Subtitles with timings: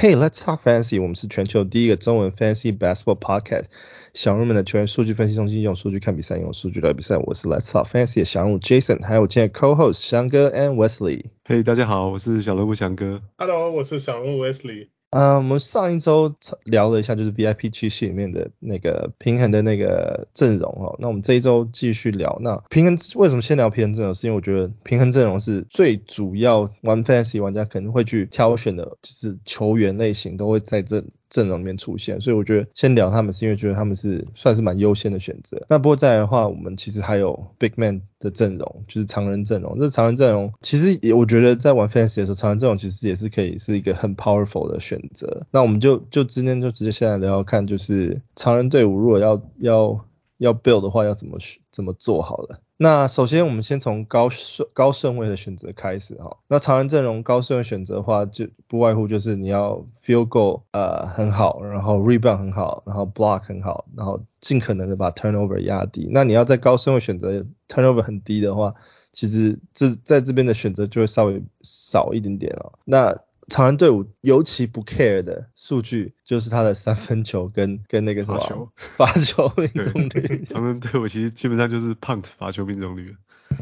[0.00, 0.98] Hey, let's talk fantasy.
[0.98, 3.66] 我们是全球第一个中文 fantasy basketball podcast。
[4.14, 7.18] 小人们的球员数据分析中心，用数据看比赛，用数据聊比赛。
[7.18, 11.24] 我是 Let's talk fantasy 的小人物 Jason，还有我今天的 co-host 翔哥 and Wesley。
[11.44, 13.20] Hey，大家好，我是小萝卜翔哥。
[13.36, 14.88] Hello，我是小人物 Wesley。
[15.10, 20.96] 呃，我们上一周聊了一下，就是 VIP 区系里面的那个平衡的那个阵容哦。
[21.00, 22.38] 那我们这一周继续聊。
[22.40, 24.14] 那平衡为什么先聊平衡阵容？
[24.14, 31.12] 是因为我觉得平衡阵容是最主要玩 Fantasy 玩家可能会去挑选的，就是球员类型都会在这里。
[31.30, 35.64] 阵容里面出现，所以我觉得先聊他们是因为觉得他们是算是蛮优先的选择。
[35.68, 39.78] 那不过再来的话，我们其实还有 Big Man 的阵容，就是常人阵容。
[39.78, 45.46] 这常人阵容其实也我觉得在玩 Fantasy 的时候，常人阵容其实也是可以是一个很 powerful 的选择。
[45.52, 50.04] 那我们就就今天就直接先来聊聊看，就是常人队伍如果要要
[50.40, 51.38] 要 build 的话，要怎么
[51.70, 52.60] 怎么做好了。
[52.78, 56.38] 那首先我们先从高顺高顺位的选择开始哈。
[56.48, 66.08] 那常人阵容高顺位选择的话，就不外乎就是你要 field goal 呃很好，然后 rebound 很好，然后 block 很好，然后尽可能的把 turnover 压低。
[66.10, 68.74] 那你要在高顺位选择 turnover 很低的话，
[69.12, 72.78] 其实这在这边的选择就会稍微少一点点哦。
[72.86, 73.18] 那
[73.50, 80.44] 常人队伍尤其不 care 的数据，就是他的三分球跟 跟那个什么罚球，罚球命中率。
[80.46, 83.16] 常人队伍其实基本上就是 punt 罚球命中率。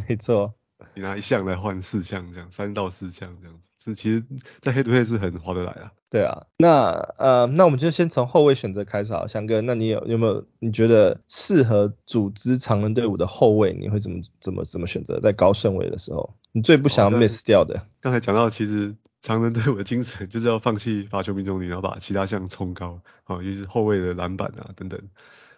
[0.07, 0.55] 没错，
[0.95, 4.23] 你拿一项来换四项，这样三到四项这样子，是其实
[4.61, 5.93] 在黑土黑是很划得来啊。
[6.11, 17.87] 对啊，那呃那我们就先从后卫选择开始好，翔哥，那你有有没有你觉得适合组织常人队伍的后卫，你会怎么怎么怎么选择在高顺位的时候，你最不想要 miss 掉的？
[18.01, 18.95] 刚才讲到其实。
[19.29, 25.01] 常人队伍的精神就是要放弃罚球命中率，然后把其他项冲高，啊，就是后卫的篮板啊等等，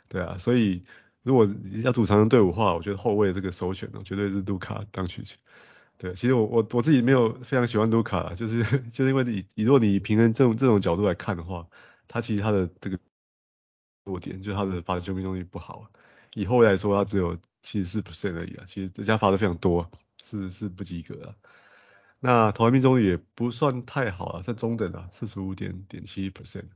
[0.08, 0.84] 对啊，所以
[1.22, 1.48] 如果
[1.84, 5.36] 要组常人队伍的话，我觉得后卫这个首选呢，绝对是卢卡当取去。
[5.96, 11.68] 对，其实我我我自己没有非常喜欢卢卡，就是就是因为你你如果你平衡这种这种角度来看的话，
[12.08, 12.98] 他其实他的这个
[14.04, 15.86] 弱点就是他的罚球命中率不好，
[16.34, 19.90] 以后来说他只有七十四 percent 而已啊，其实人家罚的非常多，
[20.22, 21.34] 是是不及格啊。
[22.20, 26.66] 那投篮命中率也不算太好啊，在中等啊，四十五点点七 percent。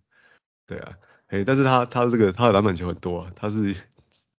[0.66, 0.97] 对啊，
[1.28, 3.77] 诶，但是他他这个他的篮板球很多啊，他是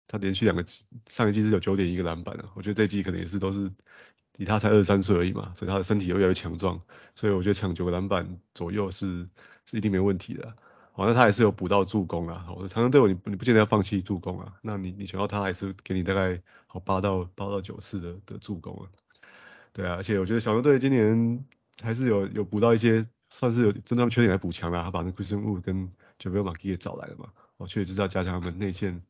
[0.09, 0.65] 他连续两个
[1.09, 3.71] 上一季是有九点一个篮板啊，我觉得这一季可能也是都是
[4.39, 6.81] 以他才二十三岁而已嘛，所以他的身体又越来越强壮，
[7.15, 9.29] 所以我觉得抢九个篮板左右是
[9.67, 10.57] 是一定没问题的。
[10.93, 18.89] 好，那他还是有补到助攻啊，好，常常队伍你你不见得要放弃助攻啊，那你你想要他还是给你大概好八到八到九次的的助攻啊。
[19.75, 21.45] 对啊，而且我觉得小牛队今年
[21.83, 24.85] 还是有有补到一些，算是有针对他们缺点来补强啦。
[24.85, 29.03] 他把那 Christian Wu 跟 JaVale McGee 给找来了嘛，哦，确实就是要加强他们内线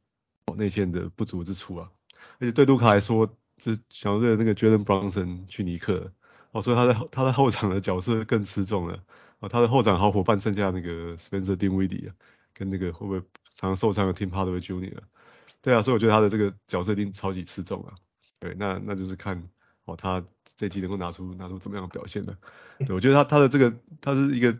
[0.46, 1.90] 哦内线的不足之处啊。
[2.38, 6.10] 而且对卢卡来说，这小牛队的那个 Jalen Brunson 去尼克，
[6.52, 9.04] 哦，所以他在他在后场的角色更吃重了。
[9.40, 12.14] 哦，他的后场好伙伴剩下那个 Spencer Dinwiddie 啊，
[12.54, 13.20] 跟那个会不会
[13.54, 14.96] 常常受伤的 Tim Hardaway Jr.
[15.60, 17.92] 对啊，所以我觉得他的这个角色一定超级吃重啊。
[18.38, 19.46] 对，那那就是看
[19.84, 20.24] 哦他。
[20.56, 22.36] 这季能够拿出拿出怎么样的表现呢？
[22.86, 24.56] 对，我觉得他他的这个他是一个，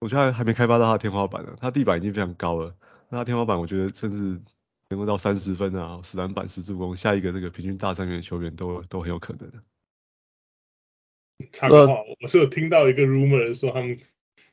[0.00, 1.56] 我觉得他还没开发到他的天花板呢。
[1.60, 2.76] 他地板已经非常高了，
[3.08, 4.40] 那他天花板我觉得甚至
[4.90, 9.62] 能够到三十分啊，十篮板十助攻，下一个这个平均大三元的球员都都很有可能的。
[11.52, 13.98] 插个话，我是有听到一个 rumor 说他们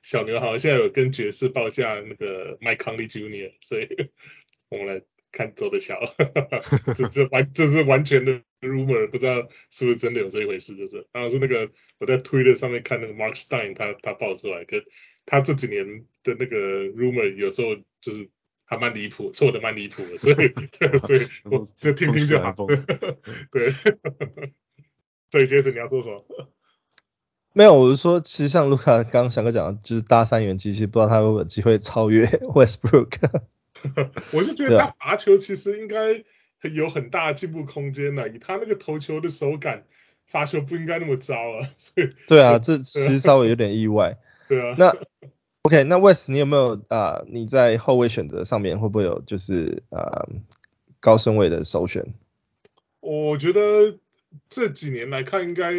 [0.02, 3.88] 小牛好像现在有跟爵士报价那个 Mike Conley Jr.，所以
[4.70, 5.02] 我们来。
[5.36, 6.00] 看走着瞧，
[6.96, 11.70] 这这完这是完全的 rumor，不知道是不是真的有这一回事，就是，然后是那个
[12.00, 14.82] 我在 Twitter 上面看那个 Mark Stein 他他爆出来，可
[15.26, 18.30] 他这几年的那个 rumor 有时候就是
[18.64, 20.36] 还蛮离谱，错的蛮离谱的，所以
[21.06, 22.56] 所以我就听听就好，
[23.52, 23.74] 对，
[25.30, 26.26] 所以杰森你要说什么？
[27.52, 33.18] 没有，我是说，其实像卢卡刚刚翔哥讲的，就是大三元，其实不知道他有没有机会超越 Westbrook。
[34.32, 36.24] 我是觉得他罚球其实应该
[36.72, 39.86] 有很大的进步空间的，以他那个投球的手感，
[40.26, 41.62] 罚球不应该那么糟啊。
[41.78, 44.18] 所以对啊， 这其实稍微有点意外。
[44.48, 44.76] 对啊。
[44.80, 44.96] 那
[45.62, 47.26] OK，那 West 你有没有啊、呃？
[47.30, 50.28] 你在后卫选择上面会不会有就是呃
[51.00, 52.14] 高顺位的首选？
[53.00, 54.00] 我觉得
[54.50, 55.72] 这几年来看，应该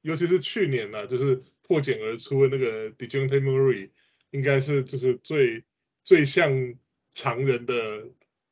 [0.00, 3.90] 尤其是去年呢、啊，就是破茧而出的那个 Dejounte Murray，
[4.30, 5.64] 应该是就是最
[6.04, 6.74] 最像。
[7.14, 8.08] 常人的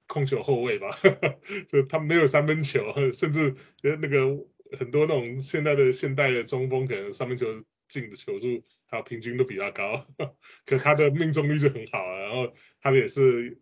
[0.06, 0.90] 控球后卫吧，
[1.68, 4.46] 就他没有三分球， 甚至那个
[4.78, 10.06] 很多那种现在的现代的中锋，可能三分球进的球数还有平均都比他高，
[10.66, 11.98] 可他的命中率就很好。
[12.18, 13.58] 然后他也是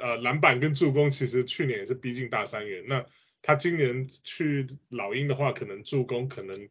[0.00, 2.84] 呃篮板跟助攻，其实去年也是逼近大三元。
[2.86, 3.06] 那
[3.42, 6.68] 他今年去老鹰的话，可能助攻可能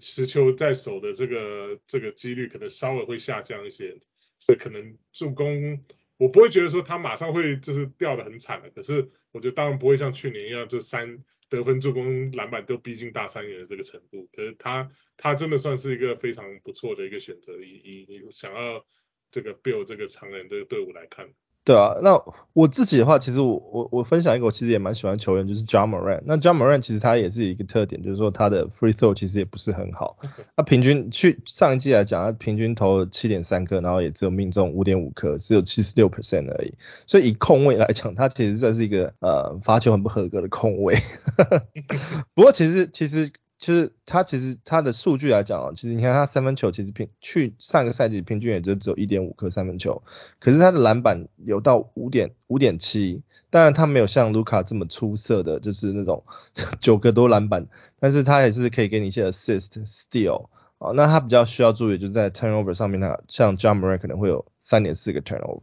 [0.00, 3.98] 持球在手的这个这个几率可能稍微会下降一些，
[4.38, 5.82] 所以可能助攻
[6.16, 18.84] 我不会觉得说他马上会就是掉得很惨了，可是我觉得当然不会像去年一样，就三得分、助攻、篮板都逼近大三元的这个程度，可是他他真的算是一个非常不错的一个选择，以以想要
[19.30, 21.34] 这个 build 这个长人的队伍来看。
[21.64, 22.22] 对啊，那
[22.52, 26.20] 我自己的话，其实我我我分享一个，我其实也蛮喜欢球员，就是 Ja Morant。
[26.26, 30.18] 那 Ja Morant 其实他也是一个特点，就是说他的 free throw 其实也不是很好。
[30.54, 36.74] 他平均去上一季来讲，他平均投了七点三颗，然后也只有命中五点五颗，只有七十六 percent 而已。
[37.06, 40.98] 所以以控卫来讲，他其实算是一个呃罚球很不合格的控卫。
[42.34, 43.32] 不过其实其实。
[43.56, 50.02] 其实他其实他的数据来讲啊，其实你看他三分球其实平去上个赛季平均也就只有一点五颗三分球，
[50.38, 56.24] 可是他的篮板有到五点五点七，当然他没有像卢卡这么出色的就是那种
[56.80, 57.68] 九个多篮板，
[58.00, 60.48] 但是他也是可以给你一些 assist steal
[60.78, 65.62] 啊，那他比较需要注意就是在 turnover 上面，他像 Ja Morant 可能会有三点四个 turnover，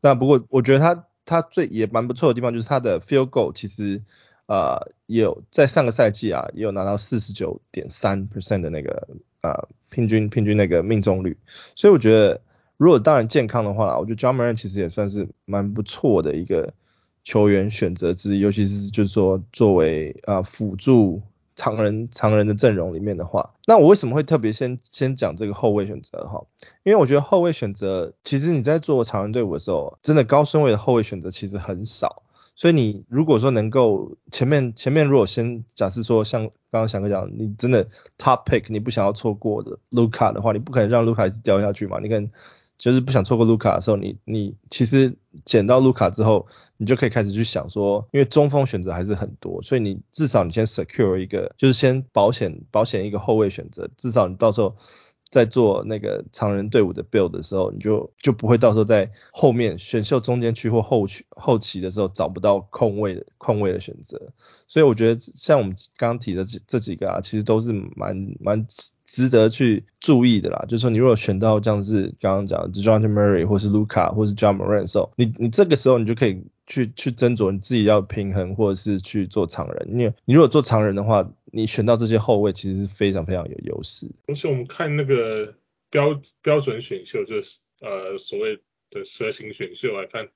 [0.00, 4.02] 那不过我觉得他他最也蛮不错的地方就是他的 field goal 其实。
[4.46, 9.08] 呃，也有在上个赛季啊，也有拿到四十九点三 percent 的那个
[9.42, 11.36] 呃平均平均那个命中率，
[11.74, 12.40] 所以我觉得
[12.76, 16.74] 如果当然健康的话，我觉得 John Moran 其实也算是蛮不错的一个
[17.24, 21.22] 球员选择之一，尤其是就是说作为啊、呃、辅助
[21.56, 26.44] 常人常人的阵容里面的话，那我为什么会特别先先讲这个后卫选择哈？
[26.84, 32.22] 因为我觉得后卫选择其实你在做常人队伍的时候，真的高顺位的后卫选择其实很少。
[32.56, 37.86] 所以你如果说能够前面前面如果先假设说像刚刚翔哥讲，你真的
[38.18, 42.00] top pick 你不想要错过的卢卡的话，你不可能让卢卡一直掉下去嘛？
[42.00, 42.30] 你可能
[42.78, 46.46] 就是不想错过卢卡的时候，你你其实捡到卢卡之后，
[46.78, 54.76] 你就可以开始去想说，因为中锋选择还是很多，所以你至少你先 secure 一个，就是先保险保险一个后卫选择，至少你到时候。
[55.30, 64.32] 在做那个常人队伍的 build 的时候，你就就不会到时候在后面选秀中间区或后期后期的时候找不到空位的空位的选择。
[64.68, 68.66] 所以我觉得像我们刚刚提的这这几个啊，其实都是蛮蛮
[69.04, 70.64] 值得去注意的啦。
[70.68, 76.44] 就是说你如果选到这样子刚刚讲的 John Murray 或是 Luca 或是 John Morant 的时候，你你这个时候你就可以。
[76.68, 79.88] 去去斟酌你自己要平衡，或者是去做常人。
[79.92, 84.08] 因为你如果做常人的话，你选到这些后卫其实是非常非常有优势。
[84.26, 85.56] 而且我们看那个
[85.90, 88.60] 标标准选秀，就是呃所谓
[88.90, 90.28] 的蛇形选秀来看，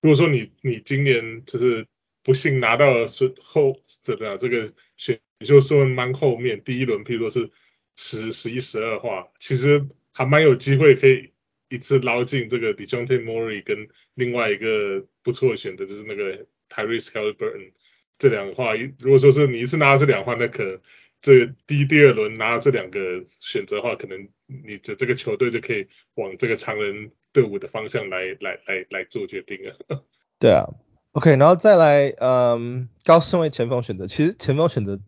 [0.00, 1.86] 如果说你你今年就是
[2.22, 3.06] 不幸拿到了
[3.42, 7.50] 后这个这个选秀顺位蛮后面第一轮，譬如说是
[7.96, 11.30] 十十一十二话，其实还蛮有机会可以。
[11.70, 17.72] 一次捞进这个 Dejounte Murray 跟另外一个不错的选择就是那个 Tyrese Haliburton
[18.18, 20.78] 这两个话，如果说是你一次拿到这两话，那可能
[21.20, 23.00] 这第一、第二轮拿到这两个
[23.40, 29.76] 选择的话，可能你的这个球队就可以往这个常人队伍的方向来来来来做决定了。
[30.38, 30.66] 对啊
[31.12, 35.00] ，OK，然后再来，嗯，高顺位前锋选择，其实前锋选择。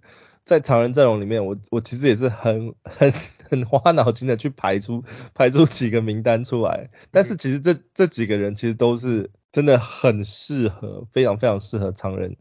[0.47, 3.13] 在常人阵容里面，我我其实也是很 很
[3.51, 5.03] 很花脑筋的去排出
[5.35, 12.37] 排出几个名单出来，但是其实这这几个人其实都是真的很适合，非常非常适合常人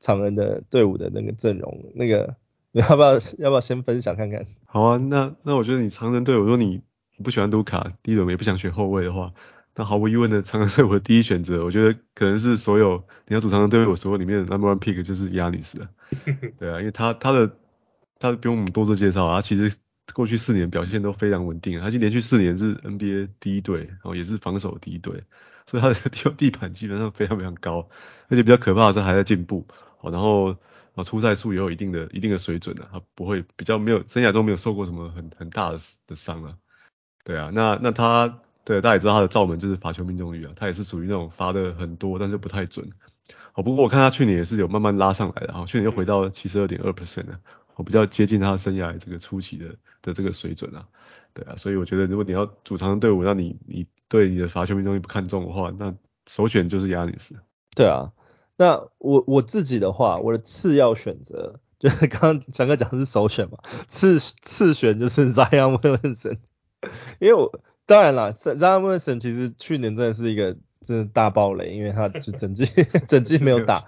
[0.00, 1.92] 常人的队伍的那个阵容。
[1.94, 2.36] 那个
[2.72, 4.46] 你 要不要要不要先分享看看？
[4.66, 6.82] 好啊，那那我觉得你常人队伍，如果你
[7.24, 9.32] 不喜欢卢卡，第一轮也不想选后卫的话，
[9.74, 15.88] 那毫无疑问的常人队伍的第一选择，我觉得可能是所有你要组常人队伍所有里面的 number one pick 就是 Giannis 了。
[16.58, 17.50] 对啊，因为他他的
[18.18, 19.74] 他不用我们多做介绍啊，他其实
[20.12, 25.24] 过去四年表现都非常稳定，他已经连续四年是 NBA 第一队，然后也是防守第一队，
[25.66, 27.88] 所以他的地地板基本上非常非常高，
[28.28, 29.66] 而且比较可怕的是还在进步，
[30.02, 30.56] 然后
[30.94, 36.56] 啊出赛数也有一定的一定的水准啊，他不会比较没有生涯中没有受过什么很很大的的伤啊，
[37.24, 42.90] 对啊，那那他对大家也知道他的罩门就是罚球命中率啊，他也是属于那种罚的很多但是不太准。
[43.54, 47.26] 哦，不过我看他去年也是有慢慢拉上来的哈，去年又回到七十二点二 percent，
[47.74, 50.86] 我比较接近他生涯这个初期的的这个水准啊，
[51.34, 55.94] 对啊，所以我觉得如果你要组长的队伍，那你你对你的罚球命中率不看重的话，那
[56.26, 57.34] 首选就是亚尼斯。
[57.74, 58.12] 对啊，
[58.58, 66.36] 那我我自己的话，我的次要选择就是 刚刚翔哥讲的是首选嘛，次次选就是 Zion Williamson，
[67.20, 70.58] 因为我当然啦，Zion Williamson 其实去年真的是一个。
[70.80, 72.64] 真的大爆雷，因为他就整季
[73.08, 73.84] 整季没有打。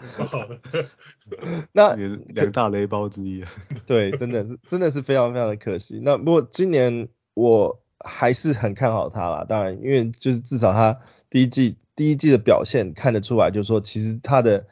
[1.71, 3.45] 那两大雷包之一。
[3.87, 6.01] 对，真的是真的是非常非常的可惜。
[6.03, 10.99] 那不过今年我还是很看好他啦，当然，因为就是至少他
[11.31, 14.67] 第一季第一季的表现看得出来，就是说其实他的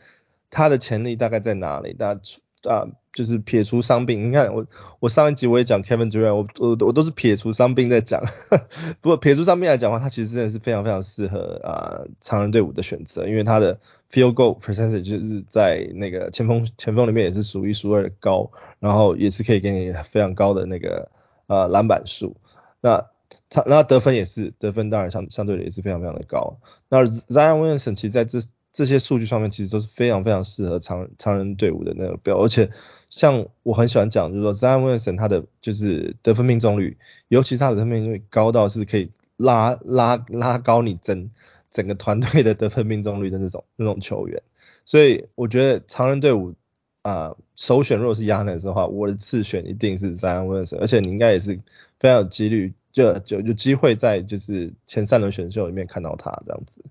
[0.51, 1.93] 他的潜力大概在哪里？
[1.93, 2.21] 大家
[2.65, 4.67] 啊，就是撇除伤病，你看我
[4.99, 8.21] 我上一集我也讲 Kevin Durant，我我我都是撇除伤病在讲，
[9.01, 13.79] 不过撇除伤病来讲的话，他其实真的是非常非常适合啊常人队伍的选择，因为他的
[14.11, 21.11] field goal percentage 就是在那个前锋前锋里面也是数一数二的高，然后也是可以给你非常高的那个
[21.47, 22.37] 呃篮板数，
[22.81, 23.07] 那
[23.51, 28.41] 他那得分也是得分当然相相对的也是非常非常的高，那 Zion Williamson 其实在这。
[28.71, 32.71] 这些数据上面其实都是非常非常适合常常人队伍的那个标，而且
[33.09, 41.31] 像我很喜欢讲，就是说 Zion Williamson 他的就是得分命中率，尤其是他的得分命中率高到是可以拉拉拉高你整
[41.71, 44.43] 整个团队的得分命中率的那种那种球员，
[44.85, 46.55] 所以我觉得常人队伍
[47.03, 51.59] 啊、首选如果是 Giannis 的话，我的次选一定是 Zion Williamson，而且你应该也是
[51.99, 56.85] 非常有几率就就有机会在就是前三轮选秀里面看到他这样子，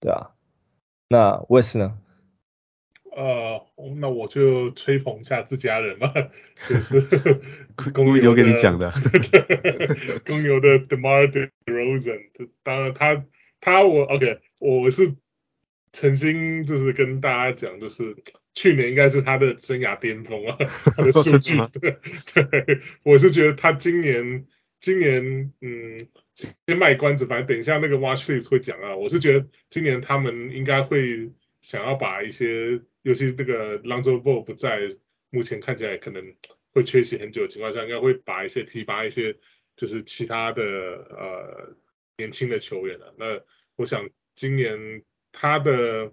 [0.00, 0.30] 对啊。
[1.08, 1.98] 那 Wes 呢？
[3.14, 3.64] 呃，
[3.96, 6.12] 那我就吹捧一下自家人吧，
[6.68, 7.02] 就是
[7.92, 8.90] 公牛留给你讲的，
[10.26, 12.22] 公牛的 DeMar DeRozan，
[12.62, 13.24] 当然他
[13.60, 15.14] 他我 OK，我是
[15.92, 18.16] 曾经就是跟大家讲，就是
[18.54, 20.56] 去年应该是他的生涯巅峰啊，
[20.96, 21.98] 他的 数据，对
[22.34, 24.46] 对，我是觉得他今年
[24.84, 26.08] 今年嗯。
[26.66, 28.96] 先卖关子，反正等一下那个 Watch List 会讲啊。
[28.96, 31.30] 我是觉得今年他们应该会
[31.62, 34.80] 想要把一些，尤其是那个 Lonzo Ball 不在，
[35.30, 36.34] 目前看起来可能
[36.72, 39.36] 会缺席很久的情况下，应该会把一些提拔一些，
[39.76, 41.76] 就是其他的呃
[42.16, 43.06] 年轻的球员啊。
[43.16, 43.40] 那
[43.76, 46.12] 我想今年他的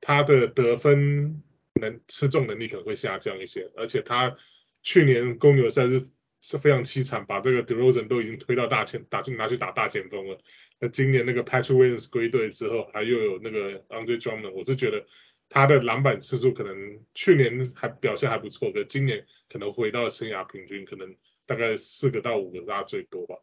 [0.00, 1.42] 他的得分
[1.80, 4.36] 能吃重能力可能会下降一些，而且他
[4.84, 6.13] 去年公牛赛是。
[6.46, 10.38] 是非常凄惨，把这个 DeRozan 都已经推到大前打去拿去打大前锋了。
[10.78, 15.06] 那今年那个 Patrick Williams 归队之后，还又有那个 Andre Drummond，我是觉得
[15.48, 23.36] 他的篮板次数可能去年还表现还不错，可今年可能回到生涯平均，可能大概四个到五个大最多吧。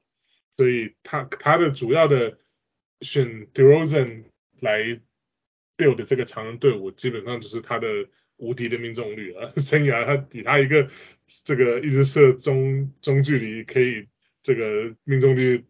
[0.55, 2.37] 所以他他的主要的
[2.99, 4.25] 选 DeRozan
[4.59, 5.01] 来
[5.75, 7.87] build 的这个常人队伍，基本上就是他的。
[8.41, 9.49] 无敌的命中率啊！
[9.61, 10.89] 生涯他以他一个
[11.45, 14.07] 这个一直射中中距离可以
[14.41, 15.63] 这个命中率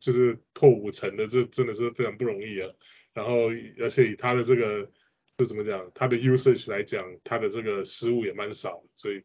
[0.00, 2.70] 就是破五成的，这真的是非常不容易啊。
[3.14, 3.48] 然后
[3.80, 4.90] 而且以他的这个
[5.38, 9.22] 这怎么讲，他的 usage 来讲，他的这个失误也蛮少，所以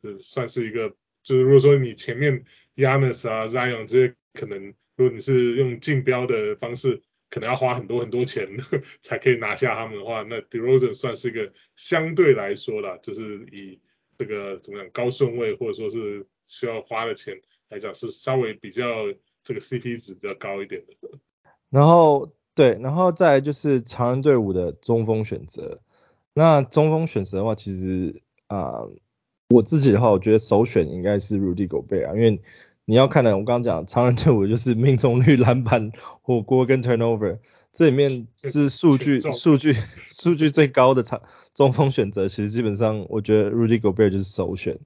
[0.00, 2.44] 呃算是一个就是如果说你前面
[2.76, 7.02] Yanis 啊 Zion 这些可能如果你是用竞标的方式。
[7.32, 8.46] 可能要花很多很多钱
[9.00, 13.80] 才可以拿下他们的话，那 DeRozan 算是一个相对来说啦，就是以
[14.18, 18.84] 这个怎么样高顺位或者说是需要花的钱来讲，是稍微比较
[19.42, 21.18] 这个 CP 值比较高一点的。
[21.70, 25.80] 然后对，然后再就是常人队伍的中锋选择。
[26.34, 28.82] 那中锋选择的话，其实啊、
[29.48, 32.42] 我自己的话，我觉得首选应该是 Rudy Gobert 啊，因为。
[32.84, 37.38] 你要看的，我刚刚讲常人队伍就是命中率、篮板、火锅跟 turnover，
[37.72, 39.76] 这里面是数据数据
[40.08, 41.22] 数据最高的场
[41.54, 44.80] 中锋选择，其实基本上我觉得 Rudy Gobert 就是首选。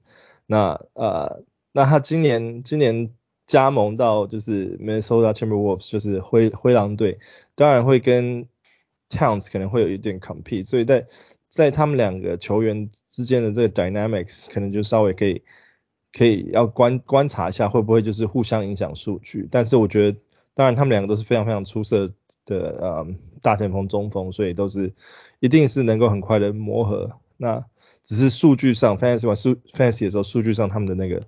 [0.45, 3.09] 那呃，那他今年今年
[3.47, 7.19] 加盟到就是 Minnesota Timberwolves，就是灰灰狼队，
[7.55, 8.47] 当然会跟
[9.09, 11.07] Towns 可能会有一点 compete，所以在
[11.49, 15.41] 在他们两个球员之间的这个 dynamics 可能就稍微可以。
[16.13, 20.17] 可以要观观察一下会不会就是互相影响数据，但是我觉得
[20.53, 22.11] 当然他们两个都是非常非常出色
[22.45, 23.07] 的呃
[23.41, 24.93] 大前锋中锋，所以都是
[25.39, 27.11] 一定是能够很快的磨合。
[27.37, 27.65] 那
[28.03, 31.27] 只是数据上 fantasy 玩数 fantasy 的时候数据上他们的那个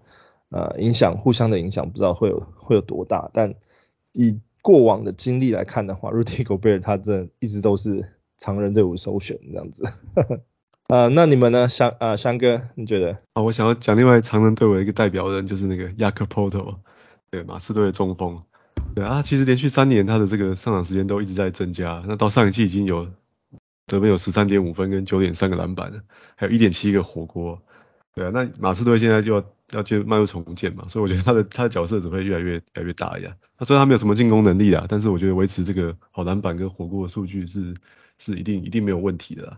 [0.49, 3.53] 呃影响互相的影响不知道会有会有多大，但
[4.13, 8.05] 以过往的经历来看的话，Rudy Gobert 他真的一直都是
[8.37, 9.83] 常人队伍首选这样子。
[10.89, 11.69] 呃，那你们呢？
[11.69, 13.19] 翔啊，翔哥，你觉得？
[13.33, 16.77] 啊，我想要讲另外常人队伍的一个代表人，就是那个 Jakob Poeltl，
[17.29, 18.39] 对，马刺队的中锋。
[18.95, 23.07] 对啊，其实连续三年他的这个上场时间都一直在增加，那到上一季已经有
[23.85, 26.01] 得分有十三点五分跟九点三个篮板了，
[26.35, 27.61] 还有一点七个火锅。
[28.15, 29.43] 对啊，那马刺队现在就要
[29.73, 33.31] 要就迈入重建嘛，所以我觉得他的他的角色只会越来越越来越大一样。
[33.59, 37.75] 他虽然他没有什么进攻能力啊，但是我觉得维持这个好篮板跟火锅的数据是
[38.17, 39.55] 是一定一定没有问题的。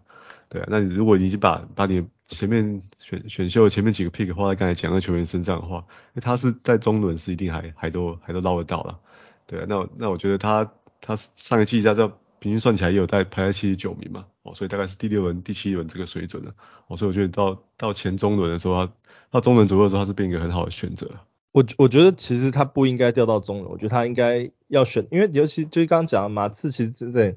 [0.52, 5.86] 对啊，那你如果你已经把把你前面选选秀前面几个 pick 花在刚才讲的球员身上的话，
[6.22, 9.00] 他是在中轮是一定还还都还都捞得到了。
[9.48, 12.06] 对啊，那那我觉得他他上一季在这
[12.40, 16.54] 平均算起来也有在排在七十九名嘛，哦，所以大概是第六轮第七轮这个水准了。
[16.88, 18.94] 哦，所以我觉得到到前中轮的时候，他
[19.32, 21.10] 到中轮左右的时候，他是变一个很好的选择。
[21.54, 27.36] 我我觉得其实他不应该掉到中轮，我觉得他应该要选，因为尤其就是刚刚讲马刺其实真的。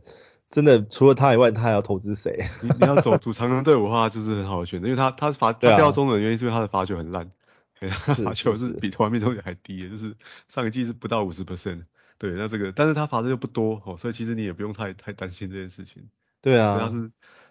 [0.55, 2.39] 真的除了他以外，他还要投资谁？
[2.63, 7.29] 你你要走主长程队伍的话，就是很好的选择，因为他他罚他掉到中的原因是因为他的罚球很烂，
[7.81, 10.15] 对啊，罚球是比投篮命中率还低，就是
[10.47, 11.83] 上一季是不到五十 percent。
[12.19, 16.09] 对，那这个但是他罚的又不多哦，所以其实你也不用太太担心这件事情。
[16.41, 17.11] 对啊，他是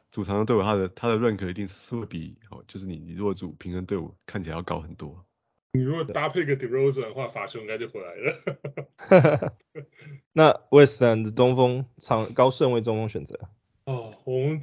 [0.09, 5.25] 主长程队伍，他的他的 rank 一定是会比哦，就是你你如果组平衡队伍看起来要高很多。
[5.75, 9.57] 你如果搭配个 DeRozan 的话，法球应该就回来了。
[10.31, 13.39] 那 Westland 的中锋长高顺位中锋选择？
[13.85, 14.61] 哦，我们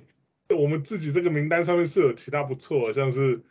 [0.56, 3.42] 我们自己这个名单上面是有其他不错，像是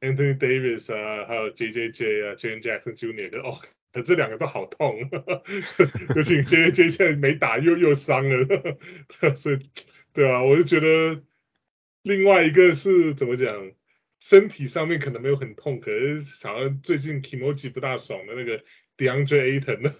[0.00, 3.30] Anthony Davis 啊，还有 JJJ 啊，Jaren Jackson Jr.
[3.30, 3.60] 的哦，
[4.04, 4.98] 这两个都好痛，
[6.16, 8.78] 尤其 JJJ 现在没打又又伤了，
[9.36, 9.70] 所以
[10.12, 11.22] 对啊，我就觉得
[12.02, 13.70] 另外一个是怎么讲？
[14.28, 18.64] 身体上面可能没有很痛，可是好像最近 Kimoji 不大爽的那个
[18.96, 19.94] DeAndre Ayton，呢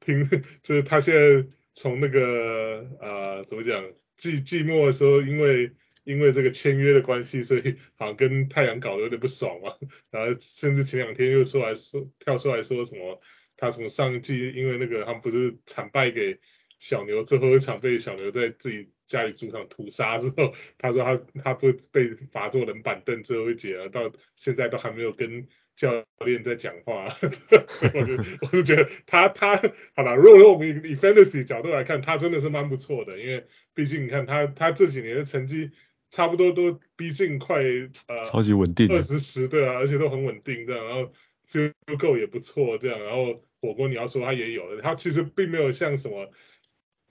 [0.00, 0.28] 听
[0.62, 5.72] 就是他现在从那个呃怎么讲季季末的时候，因为
[6.04, 9.72] 因为这个签约的关系，所以好像跟太阳搞得有点不爽嘛，
[10.10, 13.18] 然后甚至前两天又出来说跳出来说什么，
[13.56, 16.38] 他从上季因为那个他们不是惨败给
[16.84, 18.90] 小牛，最后一场被小牛在自己。
[19.06, 27.06] 家里主场屠杀之后，他说他他不被罚坐冷板凳最后一节了，到现在都还没有跟教练在讲话，
[27.68, 29.60] 所以我就我就觉得他他
[29.94, 35.70] 好了，如果说我们以 fantasy 角度来看，他真的是蛮不错的，因为毕竟你看他他这几年的成绩
[36.10, 37.62] 差不多都逼近快
[38.08, 41.12] 呃超级稳定二十十对啊，而且都很稳定这样，然后
[41.52, 46.32] field goal 也不错这样，然后火锅你要说他也有，他其实并没有像什么。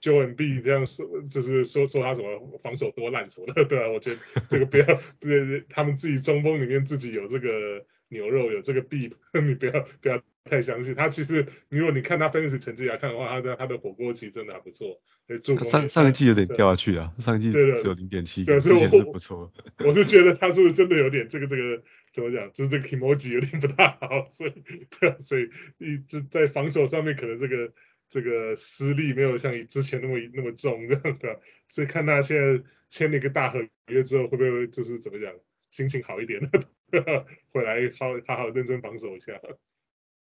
[0.04, 4.20] 九 M B 这样说，就是说说他什么防守多烂什么的，对啊，我觉得
[4.50, 4.84] 这个不要，
[5.18, 11.08] 对，他们自己中锋里面自己有这个牛肉，有这个 B， 你不要不要太相信他。
[11.08, 15.00] 其实如果你看他 fantasy 成绩来看的话，他的他的火锅其实真的还不错。
[15.42, 19.50] 助攻上上一季有点掉下去啊，上一季只有零点七，之前是不错。
[19.78, 24.52] 我是觉得他是不是真的有点这个这个怎么讲，就是这个 Kimoji 有点不大好，所以
[25.00, 27.72] 对啊，所以一直在防守上面可能这个。
[28.14, 35.32] 这个失利没有像之前那么那么重，这样的，所以看他现在签了一个大合约之后，会不会就是怎么讲，
[35.72, 36.48] 心情好一点呢？
[37.50, 39.32] 回来好好好认真防守一下。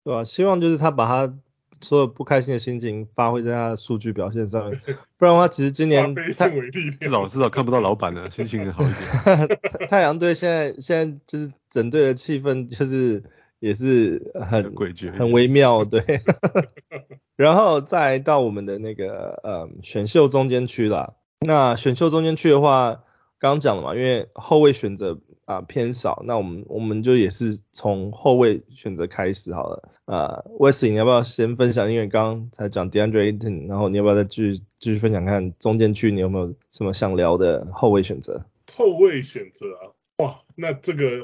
[0.04, 1.38] 对啊，希望就是他把他
[1.82, 4.82] 所有不开心的心情发挥在他的数据表现上面，
[5.18, 9.60] 不然的话，其实今年 太至少至少看不到老板了，心情好一点。
[9.88, 13.22] 太阳队现在现在就是整队的气氛就是。
[13.60, 16.04] 也是很诡谲，很微妙，对。
[17.36, 21.14] 然后再到我们的那个呃选秀中间区啦。
[21.40, 23.04] 那选秀中间区的话，
[23.38, 29.90] 刚刚讲了嘛，因为后卫选择啊、呃、偏少，那我们我们就也是从后卫选择开始好了。
[30.06, 31.92] 啊、呃、Wesley 你要不要先分享？
[31.92, 38.44] 因为刚刚才讲 DeAndre Ayton，然后你要不要再继续继续分享看中间区你有没有什么想聊的后卫选择？
[38.76, 41.24] 后卫选择啊，哇，那这个。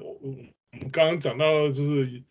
[0.91, 2.23] 刚刚讲到就是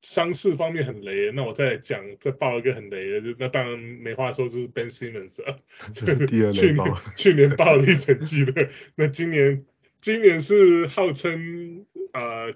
[0.00, 5.58] 伤势方面很雷，那我再讲再爆一个很雷的，就那当然没话说，就是 Ben Simmons 啊，
[6.28, 9.64] 第二雷爆，去年爆了一成绩的，那今年
[10.00, 12.46] 今年是号称啊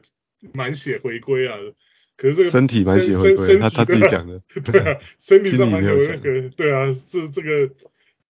[0.52, 1.56] 满血回归啊，
[2.16, 7.74] 可是这个身体满血回归，他他自己讲的， 对啊， 身体上满血回归，对啊，这这个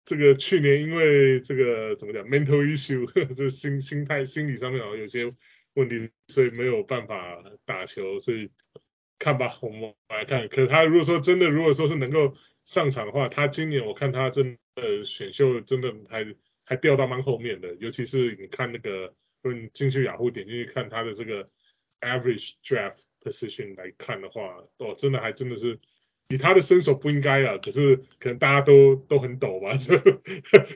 [0.03, 5.31] 这个去年因为这个怎么讲 mental issue，这心心态心理上面好像有些。
[5.75, 8.49] 问题，所以没有办法打球，所以
[9.19, 10.47] 看吧，我们来看。
[10.49, 12.35] 可是他如果说真的，如果说是能够
[12.65, 16.25] 上场的话，他今年我看他真的选秀真的还
[16.65, 21.49] 还掉到蛮后面的，尤其是你看那个，如果你进去雅虎点进去看他的这个
[22.01, 25.79] average draft position 来看的话，哦，真的还真的是
[26.29, 29.95] 以他的身手不应该啊，可是可能大家都都很抖吧， 就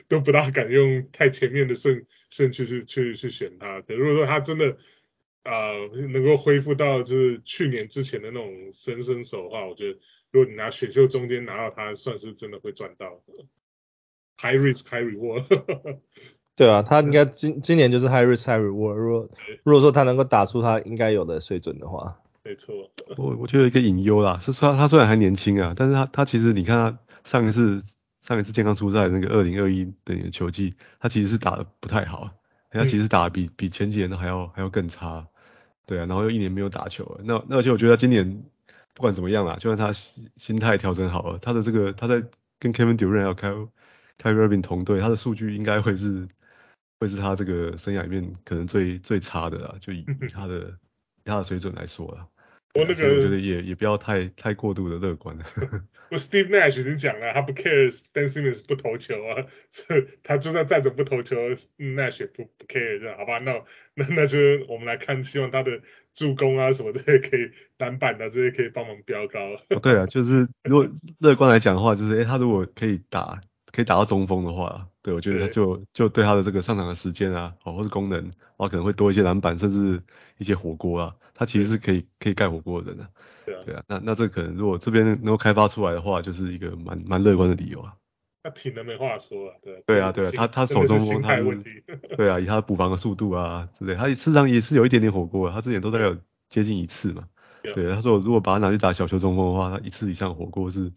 [0.08, 3.80] 都不大敢用太前面的顺顺序去去去选他。
[3.82, 4.76] 可如果说他真的
[5.42, 9.98] 啊、呃，能够恢复到就是去年之前的那种身身手的话，我觉得
[10.30, 13.20] 如果你拿选秀中间拿到他，算是真的会赚到。
[14.38, 15.46] High risk, high reward。
[16.56, 18.94] 对啊，他应该今今年就是 high risk, high reward。
[18.94, 19.30] 如果
[19.64, 22.90] 如果说他能够打出他应该有的水准的话，没错。
[23.16, 27.82] 我我觉得一个隐忧啦，是说他虽然还年轻啊，但是他他其实你看他上一次
[28.18, 32.30] 上一次健康出赛那个二零二一的球季，他其实是打的不太好。
[32.72, 35.26] 他其实打得比比前几年都还要还要更差，
[35.86, 38.44] 对啊，然后又一年没有打球，那那而且我觉得他今年
[38.94, 42.22] 不管怎么样啦，就算他心心态调整好了，他的这个他在
[42.60, 43.68] 跟 Kevin Durant 还有
[44.18, 46.28] Kyrie Irving 同队，他的数据应该会是
[47.00, 50.74] 会是他这个生涯里面可能最最差的啦，就以他的以
[51.24, 52.28] 他的水准来说了，
[52.74, 55.44] 我那个我觉得也也不要太太过度的乐观了。
[56.10, 59.46] 我 Steve Nash 已经讲了，他不 care Ben Simmons 不投球啊，
[60.24, 61.36] 他就算再怎么不投球
[61.78, 63.38] ，Nash 也不不 care 这样，好吧？
[63.38, 63.62] 那
[63.94, 69.38] 那那就我们来看，希望他的助攻啊什么这些可以篮板啊这些可以帮忙飙高。
[69.68, 70.88] 哦，对啊，就是如果
[71.20, 73.40] 乐观来讲的话，就是诶、欸、他如果可以打
[73.72, 80.02] 可以打到中锋的话，对我觉得他就就对他的这个上场的时间啊，哦或是功能，哦可能会多一些篮板，甚至
[80.38, 81.14] 一些火锅啊。
[81.34, 83.08] 他其实是可以可以盖火锅的人的，
[83.46, 87.94] 对啊，对啊，那那这可能如果这边能够开发出来的话，就是一个蛮蛮乐观的理由啊。
[88.42, 89.82] 那挺的没话说啊，对。
[89.86, 91.84] 对啊对啊，他他 手中锋他是，
[92.16, 96.16] 对啊，以他补防的速度啊之类，他事实上也是有一点点火锅啊，他之前都大概有
[96.48, 97.24] 接近一次嘛。
[97.74, 100.90] 对，他说如果把他拿去打小球中锋的话，他一次以上火锅是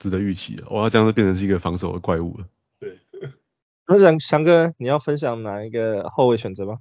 [0.00, 0.68] 值得预期的。
[0.70, 2.46] 哇，这样就变成是一个防守的怪物了。
[2.80, 2.98] 对。
[3.86, 6.78] 那翔翔哥，你要分享哪一个后卫选择吗？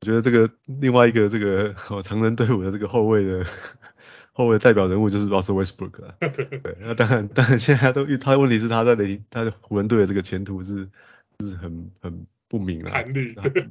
[0.00, 3.44] 我觉得这个另外一个这个哦常人队伍的这个后卫的
[4.32, 6.14] 后卫代表人物就是 Russell Westbrook 了。
[6.20, 10.88] 对，那当然当然现在都他的问题是他在雷他的湖人队的这个前途是
[11.40, 13.02] 是很很不明啊，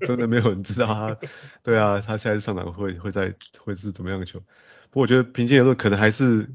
[0.01, 1.17] 真的没有人知道他。
[1.63, 4.39] 对啊，他下一次上场会会在会是怎么样的球？
[4.89, 6.49] 不过我觉得平心而论，可能还是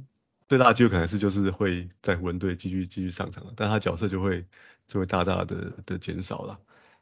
[0.53, 4.45] 最大的机会可能是就是会在湖人队继续继续上场，但他角色就会
[4.87, 6.61] 就会大大的的减少了。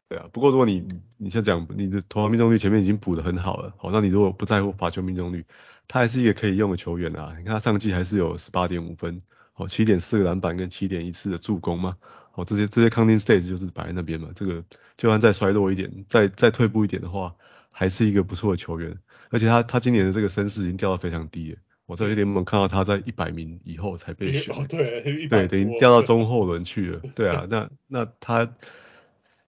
[0.09, 0.87] 对啊，不过如果你
[1.17, 5.45] 你像讲你的投篮命中率前面已经补得很好了，好，那你如果不在乎罚球命中率，
[5.89, 7.35] 他还是一个可以用的球员啊。
[7.37, 9.21] 你看他上季还是有十八点五分，
[9.53, 11.97] 好，七点四个篮板跟七点一次的助攻嘛，
[12.31, 14.29] 好，这些这些 counting stats 就是摆在那边嘛。
[14.37, 14.65] 这个
[14.97, 17.35] 就算再衰落一点，再再退步一点的话，
[17.73, 18.97] 还是一个不错的球员。
[19.31, 21.59] 而且他他今年的这个身世已经掉到非常低了，
[21.91, 27.01] 我在联盟看到他在一百名以后才被选，哦、对，对，等于掉到中后轮去了。
[27.15, 28.55] 对啊，那那他。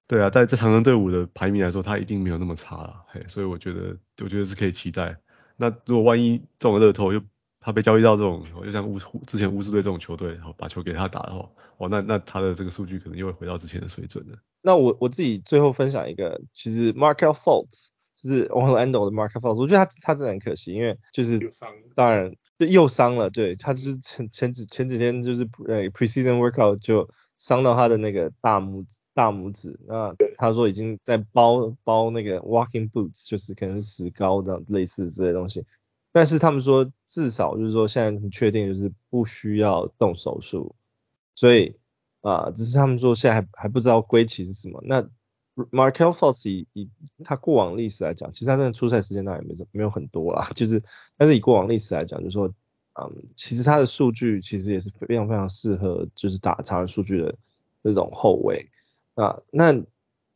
[0.09, 5.17] 对啊，在这长人队伍的排名来说，他一定没有那么差了，嘿，所以我觉得，我觉得是可以期待。
[5.57, 7.23] 那如果万一中了乐透又
[7.61, 14.37] 他被交易到这种，就像巫之前巫师队这种球队，好把球给他打的话，哇，那那他的这个数据可能又会回到之前的水准了。
[14.61, 17.87] 那我我自己最后分享一个，其实 Markelle Fultz
[18.23, 21.41] 就是 Orlando 的 Markelle Fultz，我觉得他他真的很可惜，因为就是
[21.95, 28.97] 当然就又伤了，对，他就是前前几前几天就是呃 Preseason Workout 就伤到他的那个大拇指。
[29.15, 35.67] 大拇指，那他说已经在包包那个 walking boots，就是可能是石膏这样类似这些东西。
[36.13, 40.75] 但是他们说至少就是说现在很确定就是不需要动手术，
[41.35, 41.77] 所以
[42.23, 44.83] 啊、呃，只是他们说现在还还不知道归期是什么。
[44.87, 45.07] 那
[45.55, 46.89] m a r k e l Fultz 以以
[47.25, 50.83] 他过往历史来讲，其实他真的出赛时间当然也没没有很多啦， 就是
[51.17, 52.49] 但是以过往历史来讲，就是说
[53.01, 57.35] 嗯，其实他的数据其实也是非常非常适合就是打长人数据的
[57.83, 58.71] 那种后卫。
[59.15, 59.73] 啊，那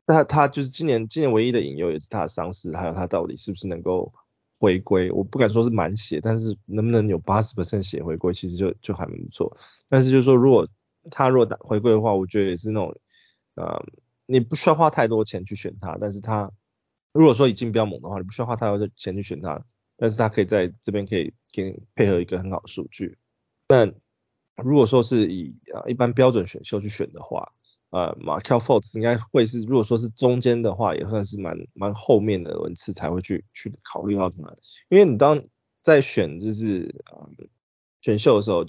[0.06, 4.12] 那他就是今年今年唯一的隐忧也是他的伤势，还有他到底是不是能够
[4.58, 5.10] 回归？
[5.10, 9.56] 我不敢说是满血，但是能不能有八十 percent 血回归，其实就就还蛮不错。
[9.88, 10.68] 但是就是说，如果
[11.10, 12.94] 他如果打回归的话，我觉得也是那种，
[13.54, 13.66] 嗯，
[14.26, 16.50] 你不需要花太多钱去选他，但是他
[17.12, 19.64] 如果说已经比较猛的话，你不需要花太多的钱去选他，
[19.96, 23.16] 但是他可以在这边可以给你配合一个很好的数据。
[23.66, 23.94] 但
[24.62, 27.52] 如果说是以啊一般标准选秀去选的话，
[27.90, 34.38] 呃，Markelle Fultz 应该会是，如果说是中间的话，也算是蛮蛮后面的轮次才会去去考虑到他，
[34.88, 35.42] 因为你当
[35.82, 37.04] 在选就是
[38.00, 38.66] 选秀的时候，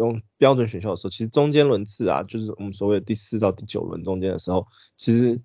[0.00, 5.40] 用标准选秀的时候，其实中间轮次啊，就是我们所谓的第四到第九轮中间的时候，其实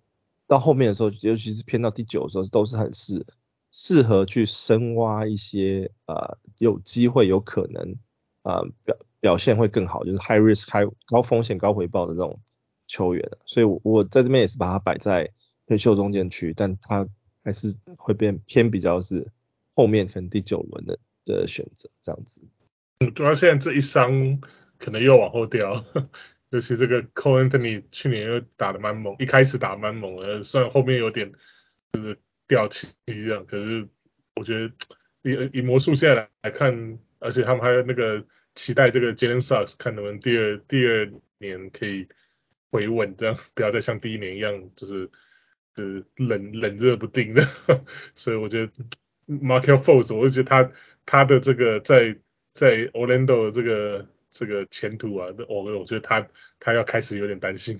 [0.48, 3.26] 到后面的时候，尤其是偏到第九的时候，都是很适
[3.72, 7.96] 适合去深挖一些呃有机会有可能
[8.44, 12.40] 呃表表现会更好，就是 high risk high 高风险高回报的这种。
[12.88, 15.32] 球员，所以，我我在这边也是把它摆在
[15.68, 17.10] 选秀中间区，但它
[17.44, 19.28] 还是会变偏比较是
[19.74, 22.42] 后面可能第九轮的的选择这样子。
[23.00, 24.40] 嗯，主要现在这一伤
[24.78, 25.86] 可能又往后掉，
[26.50, 31.32] 尤其这个 Cole Anthony 去年又打得蛮猛，一开始打蛮猛的，虽然后面有点
[31.94, 33.88] 就是掉漆一样，可是
[34.36, 34.74] 我觉得
[35.24, 42.08] 以以魔术现在来看，而且他们还有那个期待这个 Jalen Suggs 看能不能第二第二年可以。
[42.72, 45.10] 回稳，这样不要再像第一年一样，就是
[45.74, 47.48] 就是冷冷热不定的。
[48.16, 48.74] 所以我觉得
[49.28, 50.72] Markel Fultz，我就觉得他
[51.06, 52.18] 他的这个在
[52.56, 56.28] 在 Orlando 的这个这个前途啊，我我觉得他
[56.60, 57.80] 他要开始有点担心。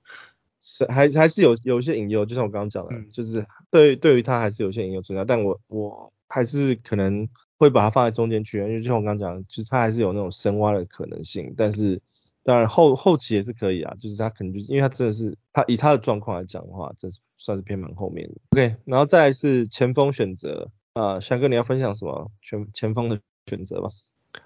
[0.60, 5.24] 是还还是有有一些隐忧，就像我刚刚讲的，嗯、就是对对于他还是有些隐忧存在。
[5.24, 12.02] 但我我还是可能会把它放在中间去，因为就像我刚刚讲，就是他还是有那种深挖的可能性，但是。
[12.42, 18.34] 当然后后期也是可以啊，就是他可能就是因为他真的是他以他的状况来讲的话，这算是偏蛮后面的。
[18.52, 23.20] OK，然后再来是前锋选择啊，翔哥你要分享什么前前锋的
[23.50, 23.90] 选择吧。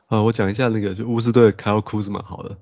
[0.07, 2.57] 啊，我讲一下那个就巫师队的 Kyle Kuzma 好了。